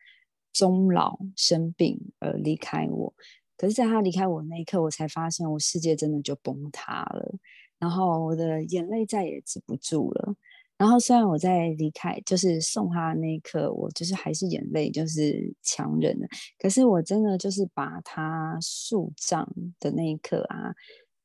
[0.54, 3.14] 终老生病而离开我。
[3.58, 7.36] 可是，在他离开我那一刻，我才发现我世界真的就崩塌了，
[7.78, 10.34] 然后我的眼泪再也止不住了。
[10.84, 16.28] 然后虽然我在离开，就是送他那一刻，我就是还是眼泪就是强忍的。
[16.60, 19.48] 可是我真的就是把他树葬
[19.80, 20.76] 的那一刻啊，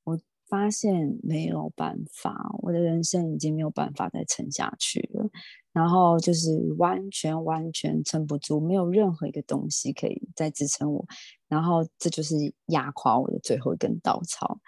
[0.05, 0.17] 我
[0.49, 5.29] 发现没有办法，我的人生已经没有办法再撑下去了。
[5.73, 11.05] 然后就是完全完全撑不住，没有任何一个东西可以再支撑我。
[11.49, 14.61] 然后这就是压垮我的最后一根稻草。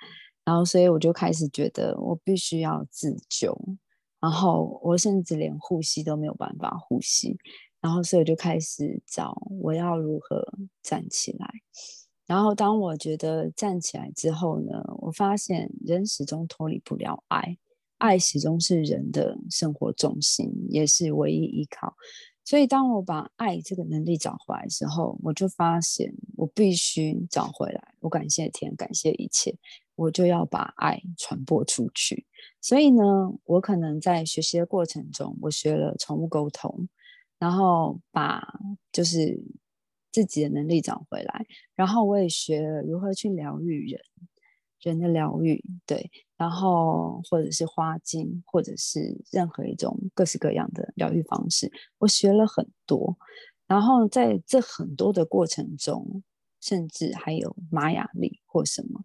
[0.45, 3.57] 然后所以我就开始觉得我必须要自救。
[4.21, 7.39] 然后我甚至连呼吸都没有办法呼吸，
[7.81, 10.47] 然后所以就开始找我要如何
[10.83, 11.51] 站起来。
[12.27, 17.57] 然后当我觉得站起来之后呢，我发现人始终脱离不了爱，
[17.99, 21.97] 爱始终是人的生活重心，也是唯一依靠。
[22.45, 27.95] 所以当我把爱这个能力找回来之后，我就发现我必须找回来。
[28.01, 29.57] 我感谢天，感谢一切。
[30.01, 32.27] 我就要把爱传播出去，
[32.63, 33.03] 所以呢，
[33.45, 36.89] 我可能在学习的过程中，我学了宠物沟通，
[37.39, 38.43] 然后把
[38.91, 39.39] 就是
[40.11, 44.01] 自己的能力找回来，然后我也学了如何去疗愈人，
[44.81, 53.19] 人的疗愈，对，然后或者是花精，或者是任何一种各式各样的疗愈方式，我学了很多，
[53.67, 56.23] 然后在这很多的过程中，
[56.59, 59.05] 甚至还有玛雅历或什么。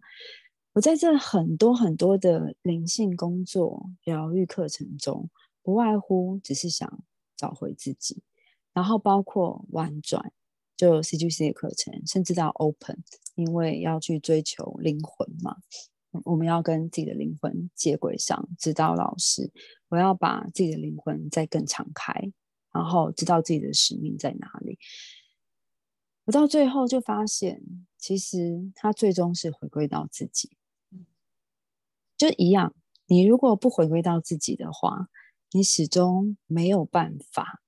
[0.76, 5.30] 我在这很多很多的灵性工作疗愈课程中，
[5.62, 7.02] 不外乎只是想
[7.34, 8.22] 找回自己，
[8.74, 10.34] 然后包括婉转，
[10.76, 13.02] 就 CGC 的课程，甚至到 Open，
[13.36, 15.56] 因为要去追求灵魂嘛，
[16.24, 19.50] 我们要跟自己的灵魂接轨上，指导老师，
[19.88, 22.12] 我要把自己的灵魂再更敞开，
[22.70, 24.78] 然后知道自己的使命在哪里。
[26.26, 27.62] 我到最后就发现，
[27.96, 30.50] 其实他最终是回归到自己，
[32.16, 32.74] 就一样。
[33.06, 35.08] 你如果不回归到自己的话，
[35.52, 37.62] 你始终没有办法，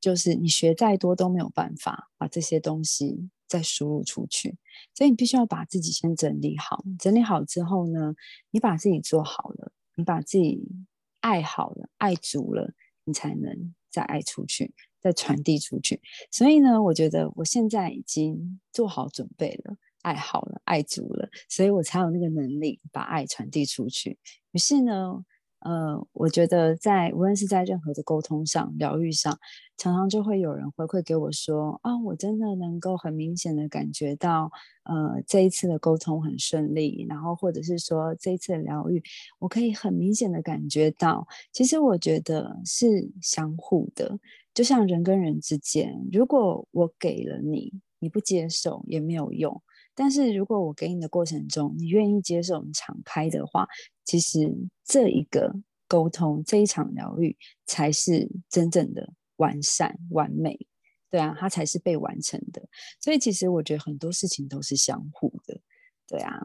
[0.00, 4.56] 就是你学再多都没有办法把这些东西再输入出去。
[4.94, 8.14] 所以你必须要把自己先整理好，整理好之后呢，
[8.50, 10.66] 你把自己做好了，你把自己
[11.20, 12.72] 爱好了，爱足了，
[13.04, 14.74] 你才能再爱出去。
[15.02, 15.98] 再传递出去，
[16.30, 24.18] 所以呢，我觉得我现在已经做好准备了，爱好了，爱足了，所以我才有那个能力把爱传递出去。
[24.52, 25.24] 于是呢。
[25.62, 29.38] 呃，我觉得在无论是在任何的沟通上、疗愈上，
[29.76, 34.50] 常常就会有人回馈给我说：“啊，我真的能够很明显的感觉到，
[34.84, 39.02] 呃，这一次的沟通很顺利，然后或者是说这一次的疗愈，
[39.38, 44.18] 我可以很明显的感觉到，其实我觉得是相互的，
[44.54, 49.60] 就像人跟人之间，如果我给了你，你不接受也没有用。”
[50.00, 53.68] 但是如果我给你的过程中，你愿意接受、我们敞开的话，
[54.02, 54.50] 其实
[54.82, 55.54] 这一个
[55.86, 57.36] 沟通、这一场疗愈
[57.66, 60.58] 才是真正的完善、完美，
[61.10, 62.66] 对啊，它才是被完成的。
[62.98, 65.60] 所以其实我觉得很多事情都是相互的，
[66.08, 66.40] 对啊。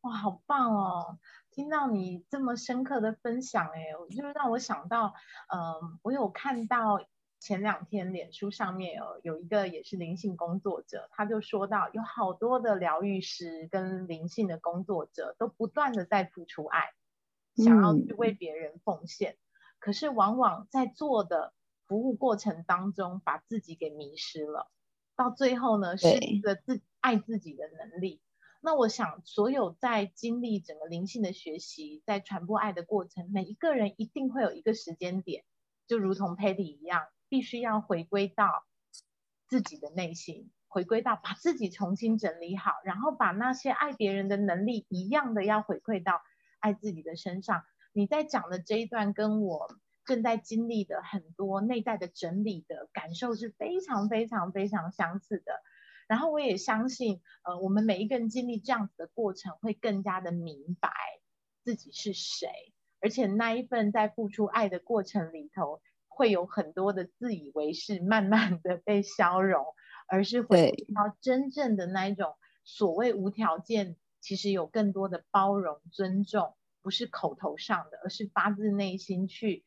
[0.00, 1.20] 哇，好棒哦！
[1.52, 5.14] 听到你这么深刻的分享，哎，就是让我想到，
[5.54, 6.98] 嗯，我有看到。
[7.42, 16.92] 前两天，脸书上面有有一个也是灵性工作者，他就说到，有好多的疗愈师跟灵性的工作者都不断的在付出爱，
[17.56, 19.36] 想要去为别人奉献，
[19.80, 21.52] 可是往往在做的
[21.88, 24.70] 服务过程当中，把自己给迷失了，
[25.16, 28.22] 到最后呢，失去了自爱自己的能力。
[28.60, 35.42] 那我想，所有在经历整个灵性的学习，在传播爱的过程，每一个人一定会有一个时间点，
[35.88, 37.02] 就如同 Patty 一样。
[37.32, 38.66] 必须要回归到
[39.48, 46.20] 自己的内心，回归到把自己重新整理好，然后把那些爱别人的能力一样的要回馈到
[46.60, 47.62] 爱自己的身上。
[47.94, 55.54] 你在讲的这一段，跟我正在经历的很多内在的整理的感受是非常非常非常相似的。
[56.08, 60.90] 然后我也相信，呃，我们每一个人经历这样子的过程，会更加的明白
[61.64, 62.50] 自己是谁，
[63.00, 65.80] 而且那一份在付出爱的过程里头。
[66.14, 69.64] 会有很多的自以为是，慢慢的被消融，
[70.08, 79.64] 而是回到真正的那一种所谓无条件，其实有更多的包容、尊重，不是口头上的，而是发自内心去，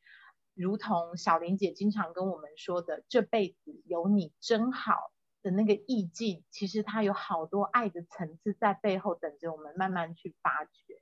[0.54, 11.02] 如同小玲姐经常跟我们说的，这辈子有你真好的那个意境，其实它有好多爱的层次在背后等着我们慢慢去发掘。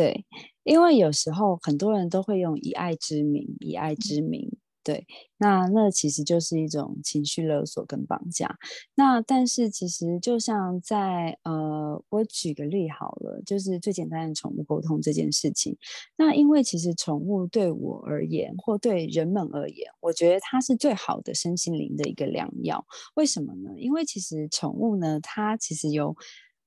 [0.00, 0.24] 对，
[0.64, 4.50] 因为有时候很多人都会用以爱之名，以爱之名，
[4.82, 8.56] 对，那那其实就是一种情绪勒索跟绑架。
[8.94, 15.76] 那但是其实就像在呃，我举个例好了，就是最简单的宠物沟通这件事情。
[16.16, 22.82] 那因为其实宠物对我而言，或对人们而言，我觉得它是最好的身心灵的一个良药。
[23.16, 23.72] 为什么呢？
[23.76, 26.16] 因为其实宠物呢，它其实有。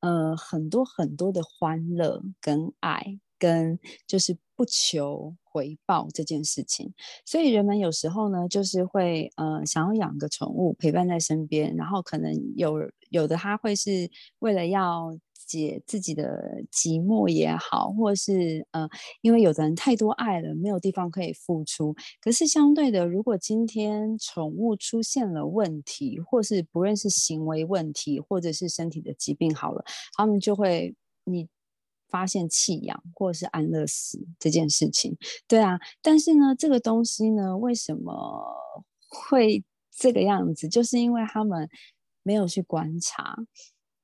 [0.03, 6.93] 呃，很多很多的欢乐跟爱，跟就是不求回报这件事情，
[7.25, 12.73] 所以人们有时候呢，就是会呃想要养个宠物陪伴在身边，然后可能有
[13.09, 15.17] 有的他会是为了要。
[15.57, 18.89] 解自己的寂寞也好，或是呃，
[19.21, 21.95] 因为有的人太多爱了，没有地方可以付出。
[22.19, 29.85] 可是相对的，如果今天宠物出现了问题，或是不论是行为问题，或者是身体的疾病好了，
[30.17, 31.47] 他们就会你
[32.09, 35.15] 发现弃养或是安乐死这件事情。
[35.47, 38.11] 对啊，但是呢，这个东西呢，为什么
[39.07, 39.63] 会
[39.95, 40.67] 这个样子？
[40.67, 41.69] 就是因为他们
[42.23, 43.35] 没有去观察。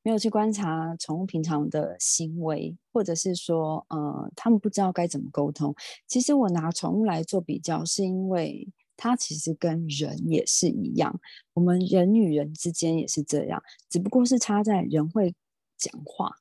[0.01, 5.75] 没有去观察宠物平常的行为，或者是说，呃，他们不知道该怎么沟通。
[6.07, 11.19] 其实我拿宠物来做比较，是因为它其实跟人也是一样，
[11.53, 15.33] 我们人与人之间也是这样，只不过是差在人会
[15.77, 16.31] 讲话，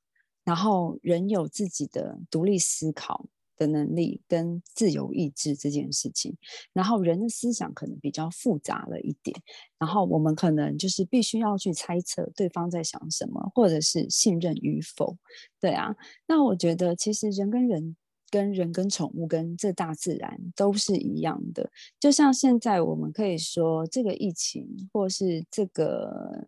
[0.45, 3.27] 然后人有自己的独立思考。
[3.59, 6.35] 的能力跟自由意志这件事情，
[6.73, 9.37] 然后人的思想可能比较复杂了一点，
[9.79, 15.17] 然后我们可能就是必须要去猜测对方在想什么，或者是信任与否。
[15.61, 15.95] 对啊，
[16.27, 17.97] 那我觉得其实人跟人
[18.31, 21.69] 跟人、跟宠物、跟这大自然都是一样的。
[21.99, 26.47] 就像现在，我们可以说这个疫情，或是这个。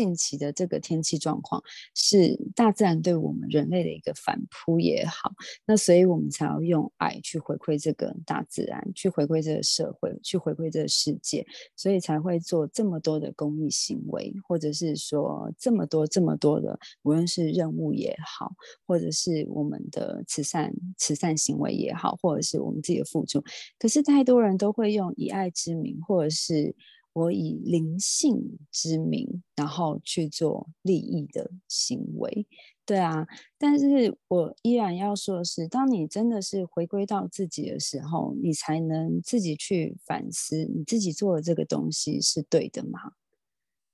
[0.00, 1.62] 近期的这个天气状况
[1.94, 5.30] 是大自然对我们人类的一个反扑也好，
[5.66, 11.46] 那所以我们才要用爱去回馈这个大自然，去回馈这个社会，去回馈这个世界，
[11.76, 18.50] 所以才会做这么多的公益行为，或者是说这么多这么多的，无论是任务也好，
[18.86, 23.44] 或者是我们的慈善慈善行为也好，或者是我们自己的付出，
[23.78, 26.74] 可是太多人都会用以爱之名，或者是。
[27.12, 32.46] 我以灵性之名，然后去做利益的行为，
[32.86, 33.26] 对啊。
[33.58, 43.00] 但是我依然要说的是，当你真的是回归到自己的时候，你才能自己去反思，你自己做的这个东西是对的吗？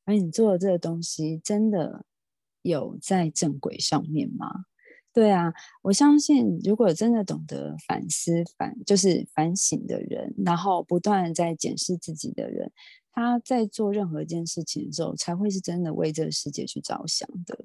[0.04, 2.04] 而你做的这个东西真的
[2.62, 4.66] 有在正轨上面吗？
[5.12, 5.50] 对啊，
[5.80, 12.70] 我相信，如果真的懂得反思、反就是反省的人，然后不断在检视自己的人。
[13.16, 17.58] 他在做任何一件事情的时候，才会是真的为这个世界去着想的。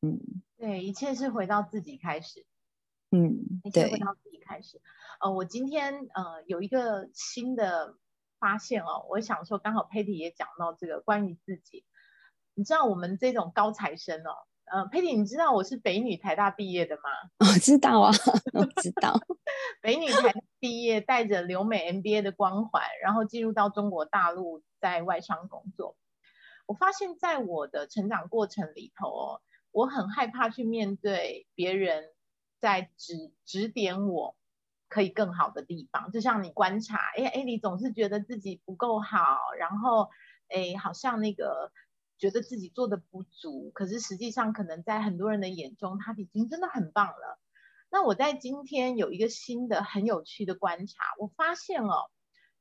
[0.00, 0.18] 嗯，
[0.56, 2.46] 对，一切是回到自己开始。
[3.10, 4.80] 嗯，一切回到自己开始。
[5.20, 7.98] 呃，我今天呃有一个新的
[8.38, 11.84] 发现哦，我想说，刚好 Patty 也讲到这个关于自己。
[12.54, 14.32] 你知道我们这种高材生哦。
[14.64, 17.02] 呃，Patty，你知道我是北女台大毕业的吗？
[17.40, 18.10] 我知道啊，
[18.54, 19.20] 我知道。
[19.82, 20.34] 北女台
[20.66, 25.96] 毕业，带着留美 MBA 的光环，然后进入到中国大陆，在外商工作。
[26.66, 29.40] 我发现，在我的成长过程里头哦，
[29.70, 32.06] 我很害怕去面对别人
[32.58, 34.36] 在指指点我
[34.88, 36.10] 可以更好的地方。
[36.10, 40.10] 就像你观察，哎哎，你总是觉得自己不够好，然后
[40.48, 41.70] 哎，好像那个。
[42.18, 47.38] 觉得自己做的不足，可是实际上可能在很多人的眼中，他已经真的很棒了。
[47.96, 52.10] 那我在今天有一个新的很有趣的观察，我发现哦，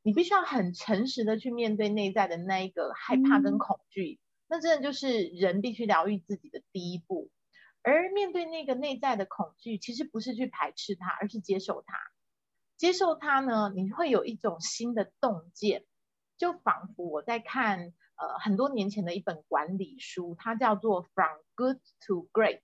[0.01, 4.17] 你必须要很诚实的去面对内在的那一个害怕跟恐惧，
[4.47, 7.29] 那真的就是人必须疗愈自己的第一步。
[7.81, 11.97] 而面对那个内在的恐惧，其实不是去排斥它，而是接受它。
[12.77, 15.83] 接受它呢，你会有一种新的洞见，
[16.37, 17.91] 就仿佛我在看。
[18.17, 22.61] 呃，很多年前的一本管理书，它叫做《From Good to Great》。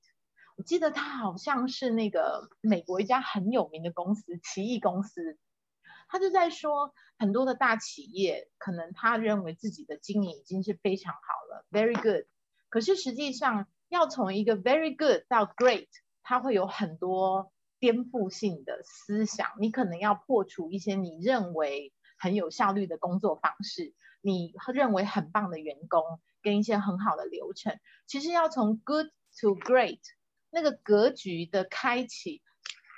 [0.62, 5.38] 记得他好像是那个美国一家很有名的公司，奇异公司。
[6.08, 12.26] 他就在说，很多的大企业可能他认为自己的经营已经是非常好了，very good。
[12.70, 15.88] 可是实际上，要从一个 very good 到 great，
[16.22, 19.48] 它会有很多颠覆性的思想。
[19.60, 23.94] 你可能要破除一些你认为很有效率的工作方式。
[24.22, 26.04] 你认为很棒的员工
[26.44, 29.08] 跟一些很好的流程，其实要从 good
[29.40, 30.00] to great
[30.52, 32.42] 那个格局的开启，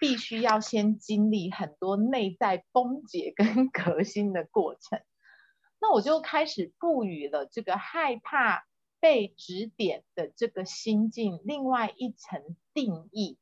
[0.02, 5.00] 必须要先经历很多内在崩解跟 革新的过程。
[5.80, 8.66] 那我就开始赋予了这个害怕
[9.00, 13.38] 被指点的这个心境另外一层定义。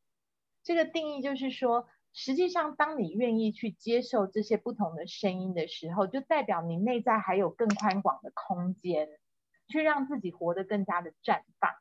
[0.63, 1.87] 这个定义就是说。
[2.13, 9.07] 实际上，当你愿意去接受这些不同的声音的时候，就代表你内在还有更宽广的空间，
[9.69, 11.71] 去让自己活得更加的绽放。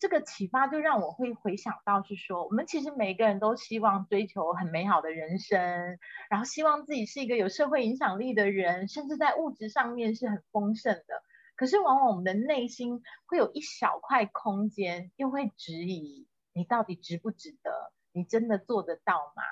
[0.00, 11.22] 这个启发就让我会回想到，是说我们其实每个人都希望追求很美好的人生，然后希望自己是一个有社会影响力的人，甚至在物质上面是很丰盛的。
[11.54, 17.92] 可是往往我们的内心会有一小块空间，又会质疑你到底值不值得。
[18.12, 19.42] 你真的做得到吗？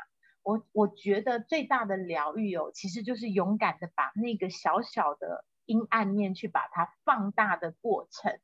[0.43, 8.39] 我我觉得最大的疗愈哦，其实就是勇敢的把那个小小的阴暗面去把它放大的过程，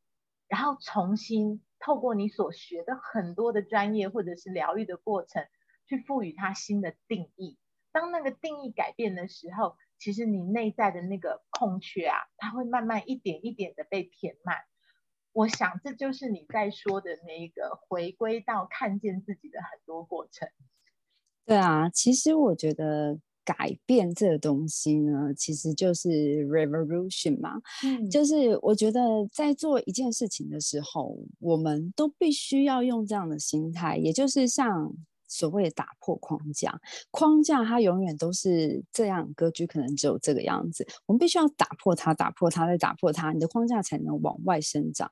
[0.49, 5.45] 然后重新透过你所学的很多的专业或者是疗愈的过程，
[5.89, 7.59] 去赋予它新的定义。
[7.91, 14.59] 当那个定义改变的时候，其实你内在的那个空缺啊，它会慢慢一点一点的被填满。
[15.33, 20.49] 我想这就是你在说的那一个回归到看见自己的很多过程。
[21.47, 23.19] 对啊，其实我觉得
[23.59, 26.09] 改变这个东西呢，其实就是
[26.47, 27.61] revolution 嘛。
[27.83, 29.01] 嗯，就是我觉得
[29.33, 34.93] 在做一件事情的时候，我们都必须要用这样的心态，也就是像。
[35.33, 36.81] 所谓的打破框架，
[37.13, 40.85] 框架它永远都是这样，格局可能只有这个样子。
[41.07, 45.09] 我们必须要打破它，打破它，再打破它，你的框架才能往外生长，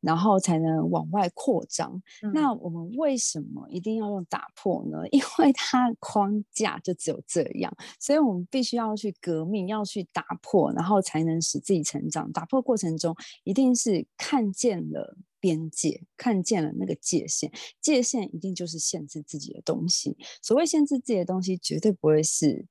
[0.00, 2.02] 然后才能往外扩张。
[2.32, 5.06] 那我们为什么一定要用打破呢？
[5.12, 12.30] 因为它框架就只有这样，所以我们必须要去革命，要去打破，然后才能使自己成长。
[12.32, 15.16] 打破过程中，一定是看见了。
[15.40, 17.48] 边界，看见了那个界限，
[17.80, 20.16] 界限一定就是限制自己的东西。
[20.42, 22.66] 所谓限制自己的东西，绝对不会是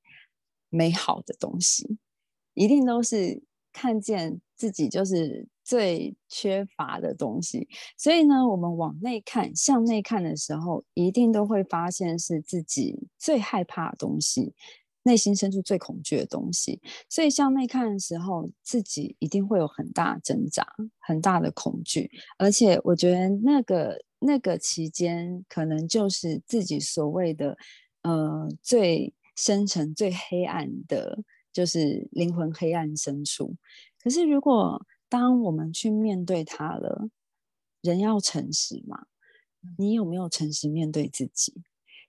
[0.69, 1.97] 美好的东西，
[2.55, 7.68] 一定都是看见自己就是最缺乏的东西。
[7.97, 14.53] 所以呢，我们往内看，向内看的时候，一定都会发现是自己最害怕的东西。
[15.03, 20.65] 内心深处最恐惧的东西，所以向内看的时候，自己一定会有很大挣扎、
[20.99, 27.57] 很大的恐惧，而且我觉得那个那个期间，可能就是自己所谓的
[28.01, 31.18] 呃最深沉、最黑暗的，
[31.53, 33.55] 就是灵魂黑暗深处。
[34.03, 37.10] 可是，如果当我们去面对它了，
[37.82, 39.05] 人要诚实嘛？
[39.78, 41.53] 你有没有诚实面对自己？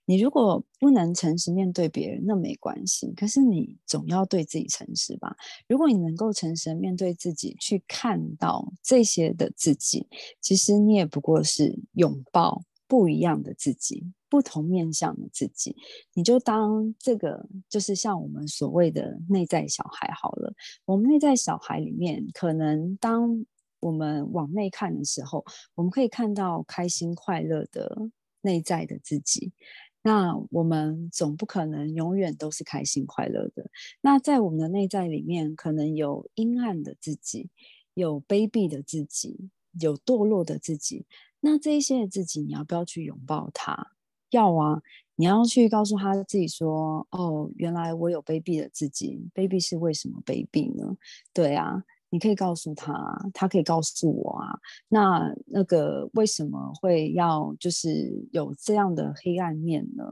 [0.04, 3.12] 你如果不能诚实面对别人，那没关系。
[3.14, 5.36] 可是你总要对自己诚实吧？
[5.66, 10.06] 如果你能够诚实的面对自己，去看到这些的自己，
[10.40, 15.76] 其实你也不过是拥抱不一样的自己，不同面向的自己。
[16.14, 20.52] 你就当这个就是像我们所谓的内在小孩好了。
[20.86, 23.44] 我们内在小孩里面，可能当
[23.78, 28.10] 我们往内看的时候，我们可以看到开心快乐的
[28.40, 29.52] 内在的自己。
[30.00, 33.68] 那我们总不可能永远都是开心快乐的。
[34.00, 37.50] 那在我们的内在里面，可能有阴暗的自己，
[37.92, 41.04] 有卑鄙的自己，有堕落的自己。
[41.40, 43.92] 那这一些自己，你要不要去拥抱他？
[44.30, 44.80] 要啊！
[45.16, 49.20] 你要去告诉他自己说：“哦，原来我有卑鄙的自己。
[49.34, 50.96] 卑鄙是为什么卑鄙呢？”
[51.34, 51.82] 对啊。
[52.10, 52.90] 你可以告诉他，
[53.34, 54.58] 他可以告诉我啊。
[54.88, 60.02] 那那个为什么会要就是有这样的黑暗面呢？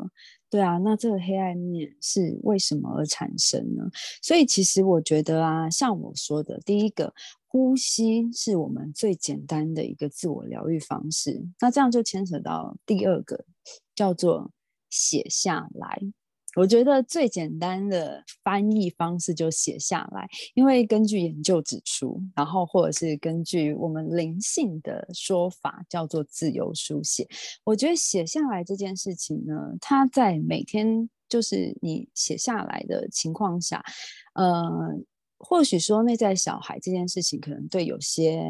[0.51, 3.83] 对啊，那这个黑暗面是为什么而产生呢？
[4.21, 7.11] 所以其实我觉得啊，像我说的，第一个
[7.57, 11.43] 呼吸是我们最简单的一个自我疗愈方式。
[11.59, 13.47] 那这样就牵扯到第二个，
[13.95, 14.51] 叫做
[14.91, 15.99] 写下来。
[16.55, 27.27] 我觉得最简单的翻译方式就写下来，因为根据研究指出，然后或者是根据我们灵性的说法，叫做自由书写。
[27.65, 33.83] 我觉得写下来这件事情呢，它在每天就是你写下来的情况下，
[34.35, 34.63] 呃，
[35.49, 38.43] 或许说内在小孩这件事情，可能对有些。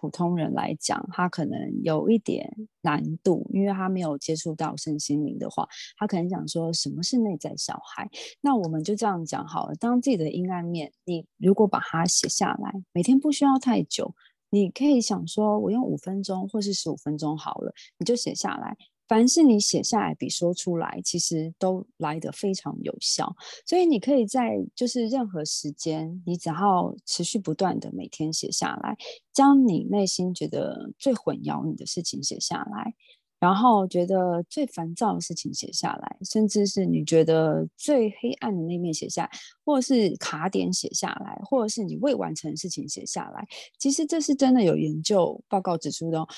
[0.00, 8.08] 普通人来讲，他可能有一点难度，因为他没有接触到身心灵的话，他可能想说什么是内在小孩。
[8.40, 9.74] 那我们就这样讲好了。
[9.74, 14.14] 当自己的阴暗面，你如果把它写下来，每天不需要太久，
[14.48, 18.74] 你可以想说，我用五分钟或是十五分钟好了，你就写下来。
[19.10, 23.34] 凡是你写下来比说出来，其实都来得非常有效。
[23.66, 28.96] 所以你可以在就是任何时间，你只要持续不断的每天写下来，
[29.32, 32.94] 将你内心觉得最混淆你的事情写下来。
[33.40, 39.30] 然后觉得最烦躁的事情写下来，甚至是你觉得最黑暗的那面写下来，
[39.64, 43.44] 或者是卡点写下来，或者是你未完成的事情写下来。
[43.78, 46.20] 其实这是真的有研究报告指出的。
[46.20, 46.28] 哦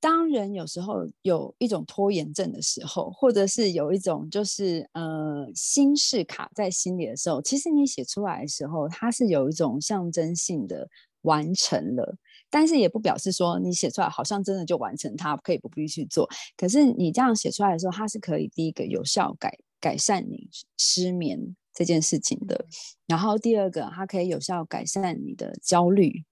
[0.00, 10.88] 当人有时候有一种拖延症的时候，或者是有一种就是呃心事卡在心里的时候，其实你写出来的时候，它是有一种象征性的
[11.20, 12.16] 完成了。
[12.52, 16.28] 但是也不表示说你写出来好像真的就完成它，可以不必去做。
[16.54, 22.66] 可是你这样写出来的时候，它是可以第一个有效改改善你失眠这件事情的。
[23.06, 26.22] 然后第二个，它可以有效改善你的焦虑。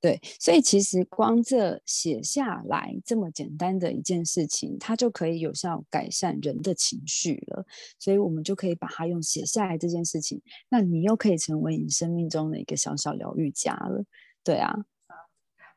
[0.00, 7.66] 对，所以其实光这写下来这么简单的一件事情，它就可以有效改善人的情绪了。
[7.98, 10.40] 所以我们就可以把它用写下来这件事情，
[10.70, 14.02] 那你又可以成为你生命中的一个小小疗愈家了。
[14.42, 14.74] 对啊。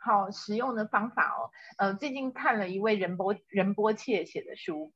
[0.04, 4.92] 好实用的方法哦，呃，最近看了一位仁波仁波切写的书，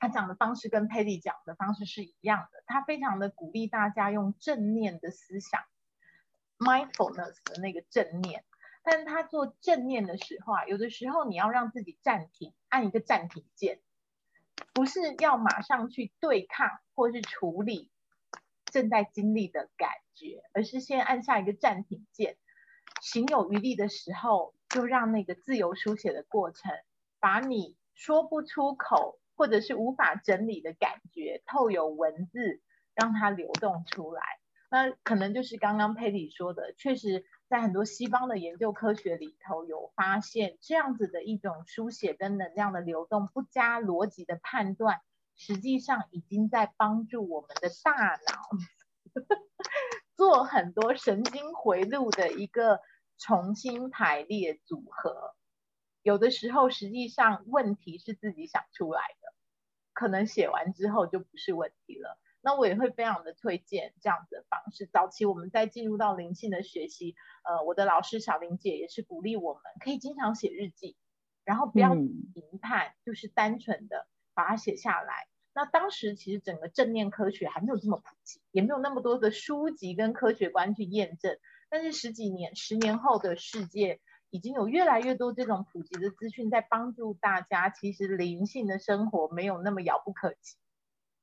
[0.00, 5.62] 他讲的方式跟佩蒂讲的方式是一样的，他非常的鼓励大家用正念的思想
[6.58, 8.44] ，mindfulness 的那个正念，
[8.82, 13.80] 但是他做正念的时候啊，有的时候你要让自己暂停，按一个暂停键，
[14.72, 17.92] 不是要马上去对抗或是处理
[18.66, 22.36] 正在经历的感觉，而是先按下一个暂停键。
[23.04, 26.72] 行有余力的时候，就让那个自由书写的过程，
[27.20, 32.62] 把你说不出口或者是无法整理的感觉，透有文字
[32.94, 34.22] 让它流动出来。
[34.70, 45.02] 那可能就是刚刚佩蒂说的，确实在很多西方的研究科学里头有发现，这样子的一种书写跟能量的流动，不加逻辑的判断，
[45.36, 48.48] 实际上已经在帮助我们的大脑
[50.16, 52.80] 做很多神经回路的一个。
[53.18, 55.34] 重新排列组合，
[56.02, 59.32] 有的时候实际上问题是自己想出来的，
[59.92, 62.18] 可能写完之后就不是问题了。
[62.40, 64.84] 那我也会非常的推荐这样子的方式。
[64.84, 70.96] 早期我们在进入到灵性的学习，呃，我的老师小林姐也是鼓励我们可以经常写日记，
[71.44, 75.26] 然后不要评判，就是单纯的把它写下来。
[75.54, 81.38] 那当时其实整个正念科学还没有这么普及，也没有那么多的书籍跟科学观去验证。
[81.74, 83.98] 但是十几年、十年后的世界，
[84.30, 87.68] 已经有越来越多这种普及的资讯在帮助大家。
[87.68, 90.56] 其实灵性的生活没有那么遥不可及，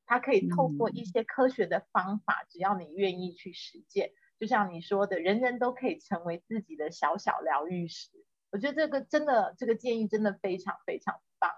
[0.06, 8.10] 它可以透过一些科学的方法，只要你愿意去实践，就像你说的，人人都可以成为自己的小小疗愈师。
[8.52, 11.50] 我觉得这个真的，这个建议真的非常非常棒。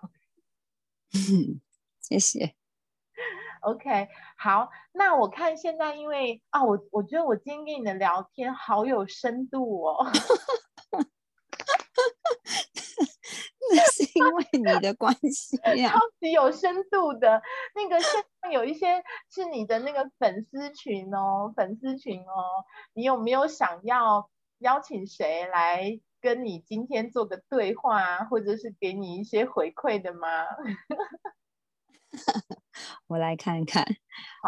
[2.00, 2.54] 谢谢。
[3.64, 10.05] OK，好，那我看现在因为啊，我我觉得我今天跟你的聊天好有深度哦，
[13.72, 17.41] 那是因为你的关系呀，超级有深度的。
[17.74, 30.28] 那个现在有一些是你的那个粉丝群哦，粉丝群哦，你有没有想要邀请谁来跟你今天做个对话，或者是给你一些回馈的吗？
[33.07, 33.84] 我来看看，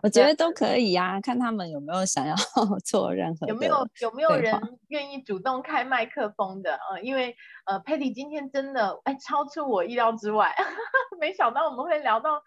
[0.04, 2.36] 我觉得都可以呀，看他们有没有想要
[2.86, 4.54] 做任何有没有有没有人
[4.90, 7.36] 愿意主动开麦克风的呃，因为
[7.66, 10.54] 呃，Patty 今天真的哎超出我意料之外，
[11.20, 12.42] 没想到我们会聊到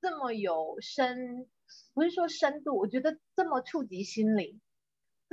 [0.00, 1.46] 这么有深，
[1.94, 4.60] 不是说深度，我觉得这么触及心灵。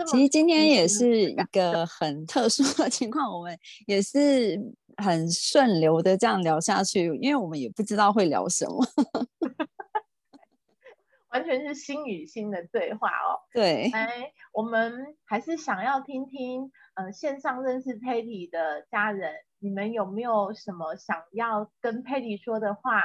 [0.07, 4.59] 其实今天也是一个很特殊的情况，我们也是
[4.97, 8.79] 很顺流的这样聊下去，因为我们也不知道会聊什么，
[11.29, 13.39] 完全是心与心的对话哦。
[13.53, 23.01] 对，哎，我们还是想要听听，嗯，线上认识 Patty 的家人，你们有没有什么想要跟 Patty 说的话？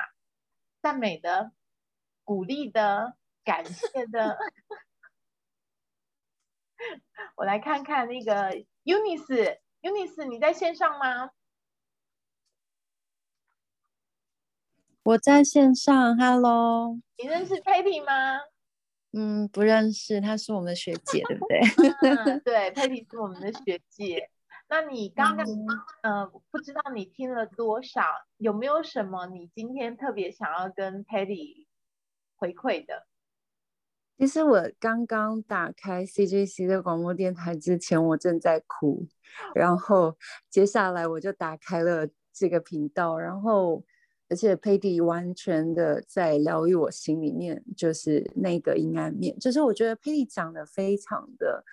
[0.80, 1.52] 赞美的、
[2.24, 3.14] 鼓励的、
[3.44, 4.38] 感谢的。
[7.36, 8.52] 我来看看那个
[8.84, 11.30] Unis，Unis，你在线上吗？
[15.02, 16.98] 我在线上，Hello。
[17.16, 18.40] 你认识 Patty 吗？
[19.12, 21.60] 嗯，不认识，她是我们的学姐，对不对？
[22.44, 24.30] 对，Patty 是我们的学姐。
[24.68, 25.46] 那你刚刚，
[26.02, 28.02] 嗯，不知道你听了多少？
[28.36, 31.66] 有没有什么你今天特别想要跟 Patty
[32.36, 33.07] 回馈的？
[34.18, 39.06] 其实我刚刚打开 CJC 的广播电台之前，我正在哭，
[39.54, 40.16] 然后
[40.50, 43.84] 接下来我就打开了这个频道，然后
[44.28, 51.64] 而且佩蒂完全的在疗愈我心里面，就是那个阴暗面，就是我觉得佩蒂讲的非常的，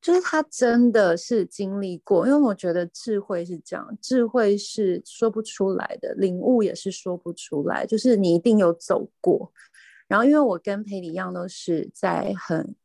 [0.00, 9.52] 就是他真的是经历过，因为我觉得智慧是这样，智慧是说不出来的，领悟也是说不出来，就是你一定有走过。
[10.12, 12.76] 然后，因为我跟佩里一样，都是在很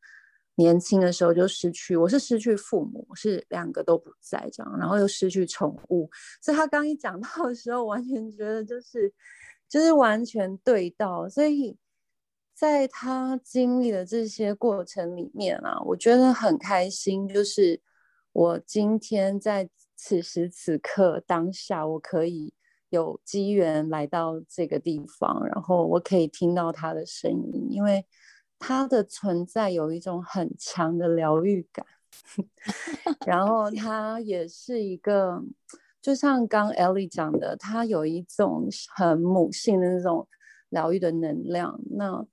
[0.56, 6.10] 年轻的时候就失去，我是失去父母，是两个都不在这样，然后又失去宠物，
[6.42, 9.14] 所以他刚一讲到的时候，完全觉得就是
[9.68, 11.78] 就是完全对到，所以
[12.56, 17.82] 在他经历的这些过程里面啊，我觉得很开心，就是
[18.32, 22.54] 我今天在此时此刻当下，我可以。
[22.90, 28.06] 有机缘来到这个地方，然后我可以听到他的声音，因为
[28.58, 31.86] 他的存在有一种很强的疗愈感。
[33.28, 35.44] 然 后他也是一个，
[36.02, 40.28] 就像刚 Ellie 讲的，他有一种很母性的那种
[40.70, 41.80] 疗愈的能量。
[41.92, 42.26] 那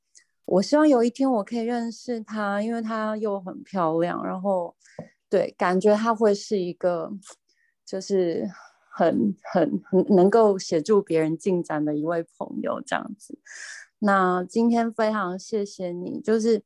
[0.44, 4.74] 我希望有一天我可以认识他，因为他又很漂亮，然后
[5.28, 7.10] 对，感觉他会是一个，
[7.84, 8.48] 就是。
[8.96, 13.36] 很很很能够协助别人进展的一位朋友，这样子。
[13.98, 16.62] 那今天非常谢谢你，就是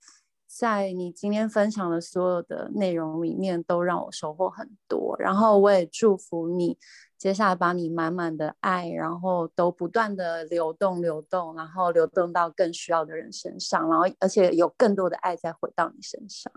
[0.46, 5.16] 在你今天分享的所有的内容里面，都让我收获很多。
[5.18, 6.76] 然后我也祝福你，
[7.16, 16.52] 接下来把你满满的爱，然后都不断的流动流动，然后流动到更需要的人身上，然后而且有更多的爱再回到你身上。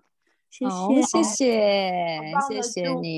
[0.52, 3.14] 谢谢谢谢谢谢你，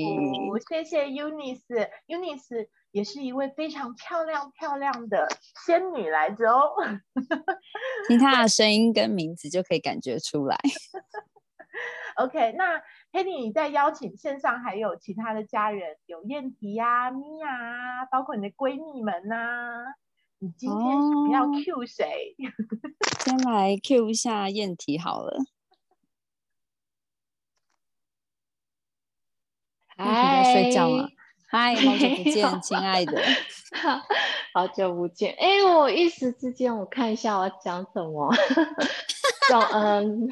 [0.68, 5.26] 谢谢 Unis，Unis 也是一位非常漂亮漂亮的
[5.66, 6.70] 仙女来着哦。
[8.08, 10.56] 听她的 声音跟名字就可以感觉出来。
[12.22, 12.80] OK，那
[13.10, 19.82] Penny 你在邀请线上还有其他的家人，有燕婷呀、米娅，包括你的闺蜜们呐，
[20.38, 22.36] 你今天想要 Q 谁？
[23.24, 25.36] 先来 Q 一下燕提好了。
[29.96, 31.08] 在睡觉了。
[31.46, 33.22] 嗨，好久不见，亲爱的，
[34.52, 35.34] 好久不见。
[35.38, 38.34] 哎，我一时之间，我看一下我要讲什么。
[39.48, 40.28] 就嗯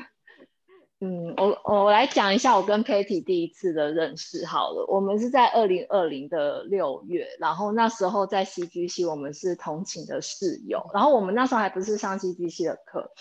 [0.99, 4.85] 嗯，我我来讲一下我跟 Patty 第一次的认识好了。
[4.89, 10.91] 我们是在二零二零的六月，然后那时候在 CGC，我们是同寝的室友。
[10.93, 13.13] 然后我们那时候还不是上 CGC 的课，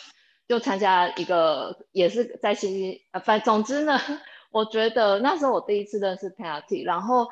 [0.48, 4.00] 就参加一个也是在 CG，呃，反总之呢。
[4.52, 7.28] 我觉得那时候我第一次认识 Patty，然后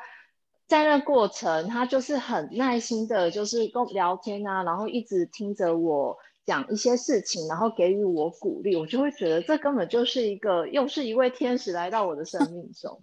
[0.66, 6.16] 在那过程，他就是很耐心的，就是跟我聊天啊，然后一直听着我
[6.46, 13.02] 讲一些事情，然后给予我鼓励，我就会觉得这根本就是一个又是一位天使来到我的生命中。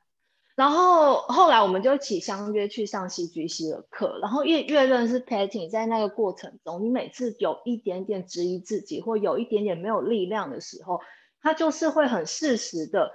[0.56, 11.00] 然后后来我们就一起相约去上戏剧系的课，然后越越认识 Patty，在那个过程中，你每次有一点点质疑自己，或有一点点没有力量的时候，
[11.40, 13.10] 他就是会很适时的。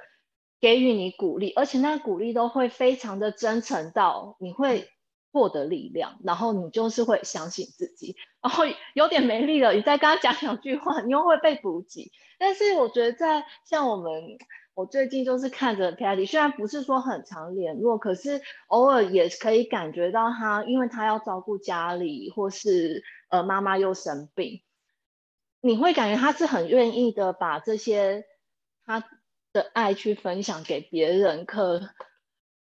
[0.59, 4.89] 给予你鼓励，而且那鼓励都会非常的真诚到你会
[5.31, 12.11] 获得力量，然后你就是会相信自己，然后有点没力了，你再跟他讲两句话，你又会被补给。
[12.37, 14.11] 但是我觉得在像我们，
[14.73, 24.61] 我最近就是看着 Patty，虽然不是说很常联络，可是偶尔也可以感觉到他，因为他要照顾家里，或是呃妈妈又生病，
[25.61, 28.25] 你会感觉他是很愿意的把这些
[28.85, 29.03] 他。
[29.51, 31.89] 的爱去分享给别人，可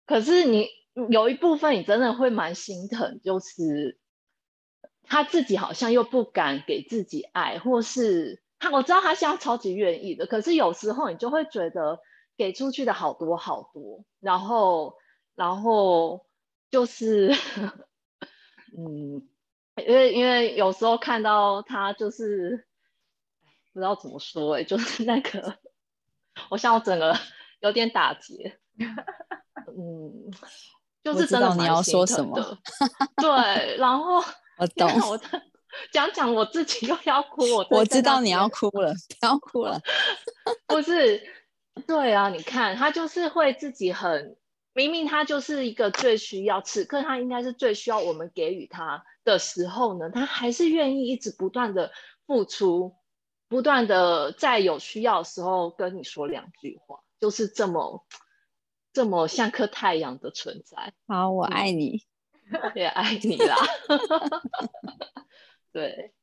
[0.05, 0.67] 可是你
[1.09, 3.99] 有一部分你真的会蛮心疼，就是
[5.03, 11.99] 他自己好像又不敢给自己爱，或是他我知道他现在超级愿意的，可是有时候你就会觉得
[12.37, 14.95] 给出去的好多好多，然后
[15.35, 16.25] 然后
[16.69, 17.33] 就是
[18.77, 19.27] 嗯，
[19.85, 22.67] 因为因为有时候看到他就是
[23.73, 25.57] 不知道怎么说哎，就是那个。
[26.49, 27.17] 我像我整个
[27.61, 28.59] 有点打结，
[29.67, 30.31] 嗯，
[31.03, 32.57] 就是真的你要说什么？
[33.17, 34.23] 对，然后
[34.57, 35.19] 我懂，我
[35.91, 39.81] 讲讲我自己又要哭，我我知道你要哭了，不要哭了，
[40.67, 41.21] 不是，
[41.87, 44.37] 对啊，你看他就是会自己很
[44.73, 51.91] 明明他就是一个最需要，此刻他应该是最需要我们给予他的时候呢，他还是愿意一直不断的
[52.27, 52.95] 付出。
[53.47, 58.05] 不断的在有需要的时候跟你说两句话，就是这么
[58.91, 60.93] 这么像颗太阳的存在。
[61.07, 62.03] 好，我爱你，
[62.75, 63.55] 也爱你啦。
[65.71, 66.13] 对，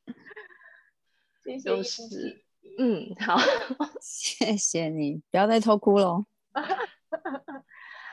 [1.62, 2.42] 就是
[2.78, 3.36] 嗯，好，
[4.00, 6.24] 谢谢你，不要再偷哭喽。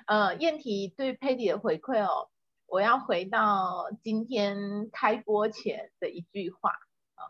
[0.05, 2.29] 呃，燕婷对 Patty 的回馈哦，
[2.67, 6.71] 我要回到今天开播前的一句话。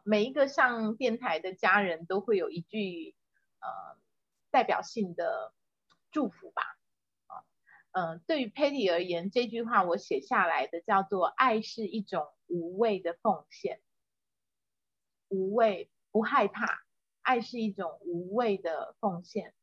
[0.04, 3.16] 每一个上电台的家人都会有一句
[3.60, 3.98] 呃
[4.52, 5.54] 代表性的
[6.12, 6.64] 祝福吧，
[7.28, 7.46] 啊，
[7.92, 13.82] 嗯，对于 Patty 而言，这句话我写下来的叫做“爱是一种无畏的奉献”，
[15.30, 16.80] 无畏不害怕，
[17.22, 19.54] 爱是一种无畏的奉献。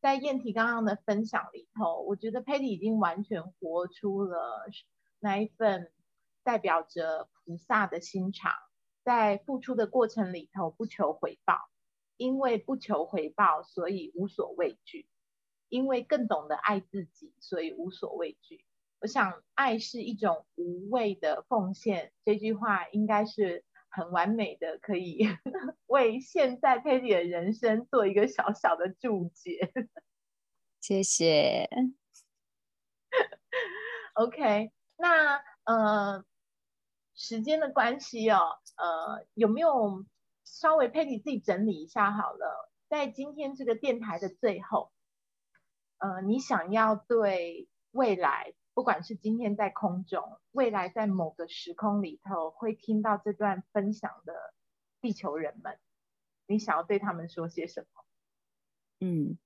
[0.00, 4.66] 在燕婷刚刚的分享里头，我觉得 Patty 已经完全活出了
[5.18, 5.90] 那一份
[6.42, 8.52] 代表着菩萨的心肠。
[9.04, 11.68] 在付出的过程里头不求回报，
[12.16, 15.06] 因为不求回报，所以无所畏惧；
[15.68, 18.64] 因为更懂得爱自己，所以无所畏惧。
[19.00, 22.12] 我想，爱是一种无畏的奉献。
[22.24, 25.28] 这句话应该是很完美的，可以
[25.86, 29.70] 为现在 Patty 的人生做一个小小的注解。
[30.80, 31.68] 谢谢。
[34.14, 36.24] OK，那呃。
[37.16, 40.04] 时间的关系哦，呃，有没有
[40.44, 42.70] 稍微 Patty 自己整理一下好了？
[42.88, 44.90] 在今天这个电台的最后，
[45.98, 54.34] 呃，你想要对未来，不管是今天在空中，未来在某个时空里头会听到这段分享的
[55.00, 55.78] 地球人们，
[56.48, 58.04] 你想要对他们说些什么？
[59.00, 59.38] 嗯，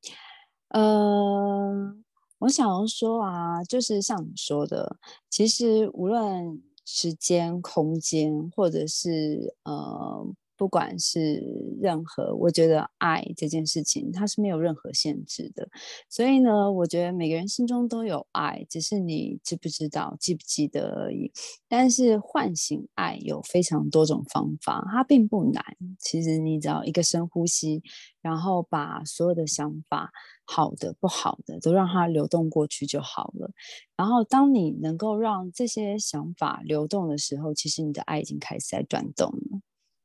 [0.69, 1.97] 呃，
[2.39, 4.97] 我想要说啊，就是像你说的，
[5.29, 6.63] 其实无论。
[6.91, 10.27] 时间、空间，或者是呃，
[10.59, 11.41] 不管是
[11.81, 15.69] 任何，我觉得爱这件事情，它是没有任何限制的。
[16.11, 21.33] 所以呢，我觉得每个人心中都有爱，只是你知不知道、记不记得而已。
[21.69, 25.65] 但是唤醒爱有非常多种方法，它并不难。
[26.01, 27.81] 其实你只要一个深呼吸，
[28.21, 30.11] 然后把所有的想法。
[30.51, 33.51] 好的，不好的，都让它流动过去就好了。
[33.99, 39.61] 然后，当你能够让这些想法流动的时候，其实你的爱已经开始在转动了。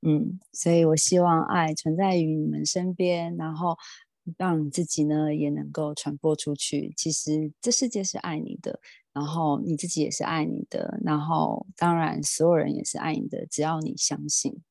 [0.05, 3.77] 嗯，所以我希望爱存在于你们身边，然后
[4.37, 6.93] 让你自己呢也能够传播出去。
[6.95, 8.79] 其实这世界是爱你的，
[9.13, 14.61] 然后你自己也是爱你的，然后当然所有人也是爱你的，只要你相信。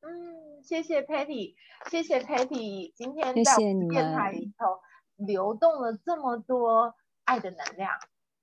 [0.00, 1.54] 嗯，谢谢 Patty，
[1.90, 4.80] 谢谢 Patty，今天谢谢你们电台里头
[5.16, 6.94] 流动了这么多
[7.24, 7.90] 爱的能量，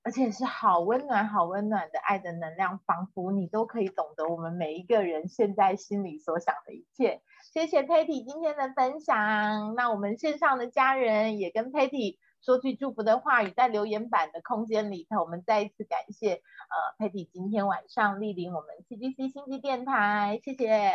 [0.06, 7.20] 而且是好温暖、好温暖的爱的能量，仿佛你都可以懂得我们每一个人现在心里所想的一切。
[7.42, 20.92] 谢谢 Patty 今天的分享，那我们线上的家人也跟 Patty 说句祝福的话语，在留言板的空间里头，我们再一次感谢呃 Patty 今天晚上莅临我们 CGC 星际电台，谢谢。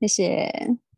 [0.00, 0.50] 谢谢。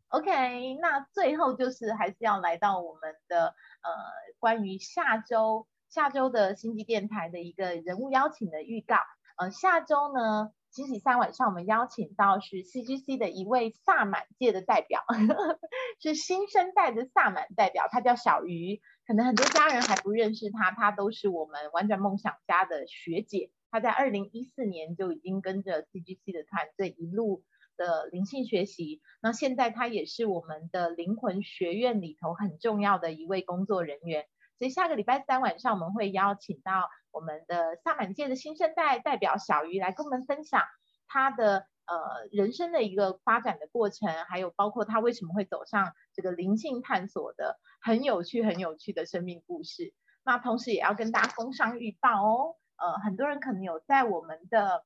[0.07, 3.91] OK，那最后就是还是要来到我们的呃
[4.39, 8.97] 关于下周下周的星际电台的一个人物邀请的预告。
[9.37, 15.03] 呃，下周呢，星期三晚上我们邀请到是 CGC 的一位萨满界的代表，
[16.01, 18.81] 是新生代的萨满代表，他叫小鱼。
[19.05, 23.51] 可能很多家人还不认识他，他都是我们玩转梦想家的学姐。
[23.69, 27.43] 他在二零一四年就已经跟着 CGC 的团队一路
[27.77, 34.25] 的灵性学习，那现在他也是我们的灵魂学院里头很重要的一位工作人员。
[34.57, 40.63] 所以下个礼拜三晚上我们会邀请到我们的萨满界的新生代代表小鱼来跟我们分享
[41.07, 49.93] 他的呃人生的一个发展的过程，还有包括他为什么会走上这个灵性探索的很有趣、很有趣的生命故事。
[50.25, 54.83] 那同时也要跟大家工商预报哦，呃，很多人可能有在我们的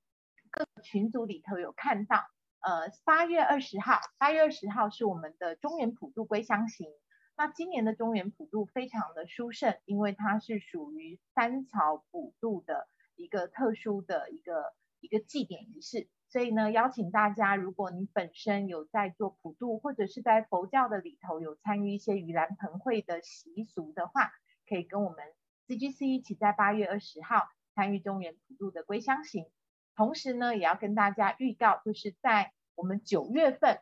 [0.52, 2.18] 各个群组里头有看到，
[2.60, 6.88] 呃，八月二十号，八月二十号是我们的中原普渡归乡行。
[7.38, 24.32] 那今年的中原普渡非常的殊胜，因为它是属于三朝普渡的一个特殊的一个一个祭典仪式，所以呢，邀请大家，如果你本身有在做普渡，或者是在佛教的里头有参与一些盂兰盆会的习俗的话，
[24.70, 25.18] 可以跟我们
[25.68, 29.46] CGC 一起在八月二十号参与中原普渡的归乡行。
[29.96, 33.80] 同时呢，也要跟大家预告，就是在我们九月份。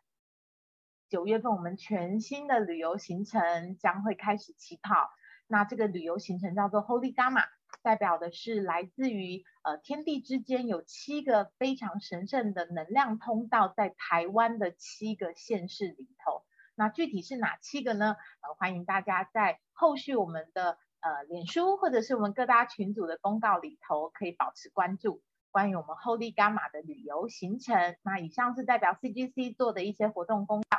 [1.09, 5.09] 九月份，我们全新的旅游行程将会开始起跑。
[5.47, 7.45] 那这个旅游行程叫做 Holy Gamma，
[7.81, 16.43] 代表的是来自于呃天地之间有七个非常神圣的能量通道，在台湾的七个县市里头。
[16.75, 18.15] 那具体是哪七个呢？
[18.41, 27.95] 呃，欢迎大家在后续我们的呃脸书或者是我们各大群组的公告里头，可以保持关注关于我们 Holy Gamma 的旅游行程。
[28.03, 30.77] 那以上是代表 CGC 做的一些活动公告。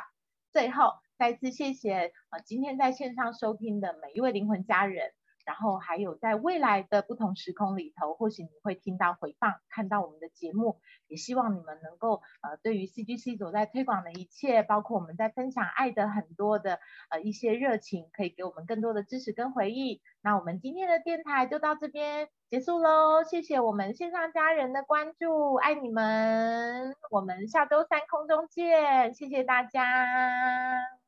[0.51, 5.13] 最后，再次谢谢呃今天在线上收听的每一位灵魂家人，
[5.45, 16.79] 然后还有在未来的不同时空里头，或许你会听到回放，看到我们的节目，也希望你们能够呃对于 CGC 所在推广的一切，包括我们在分享爱的很多的
[17.09, 20.01] 呃一些热情，可以给我们更多的支持跟回忆。
[20.21, 31.00] 那我们今天的电台就到这边结束喽，谢谢我们线上家人的关注，爱你们，我们下周三空中见，谢谢大家。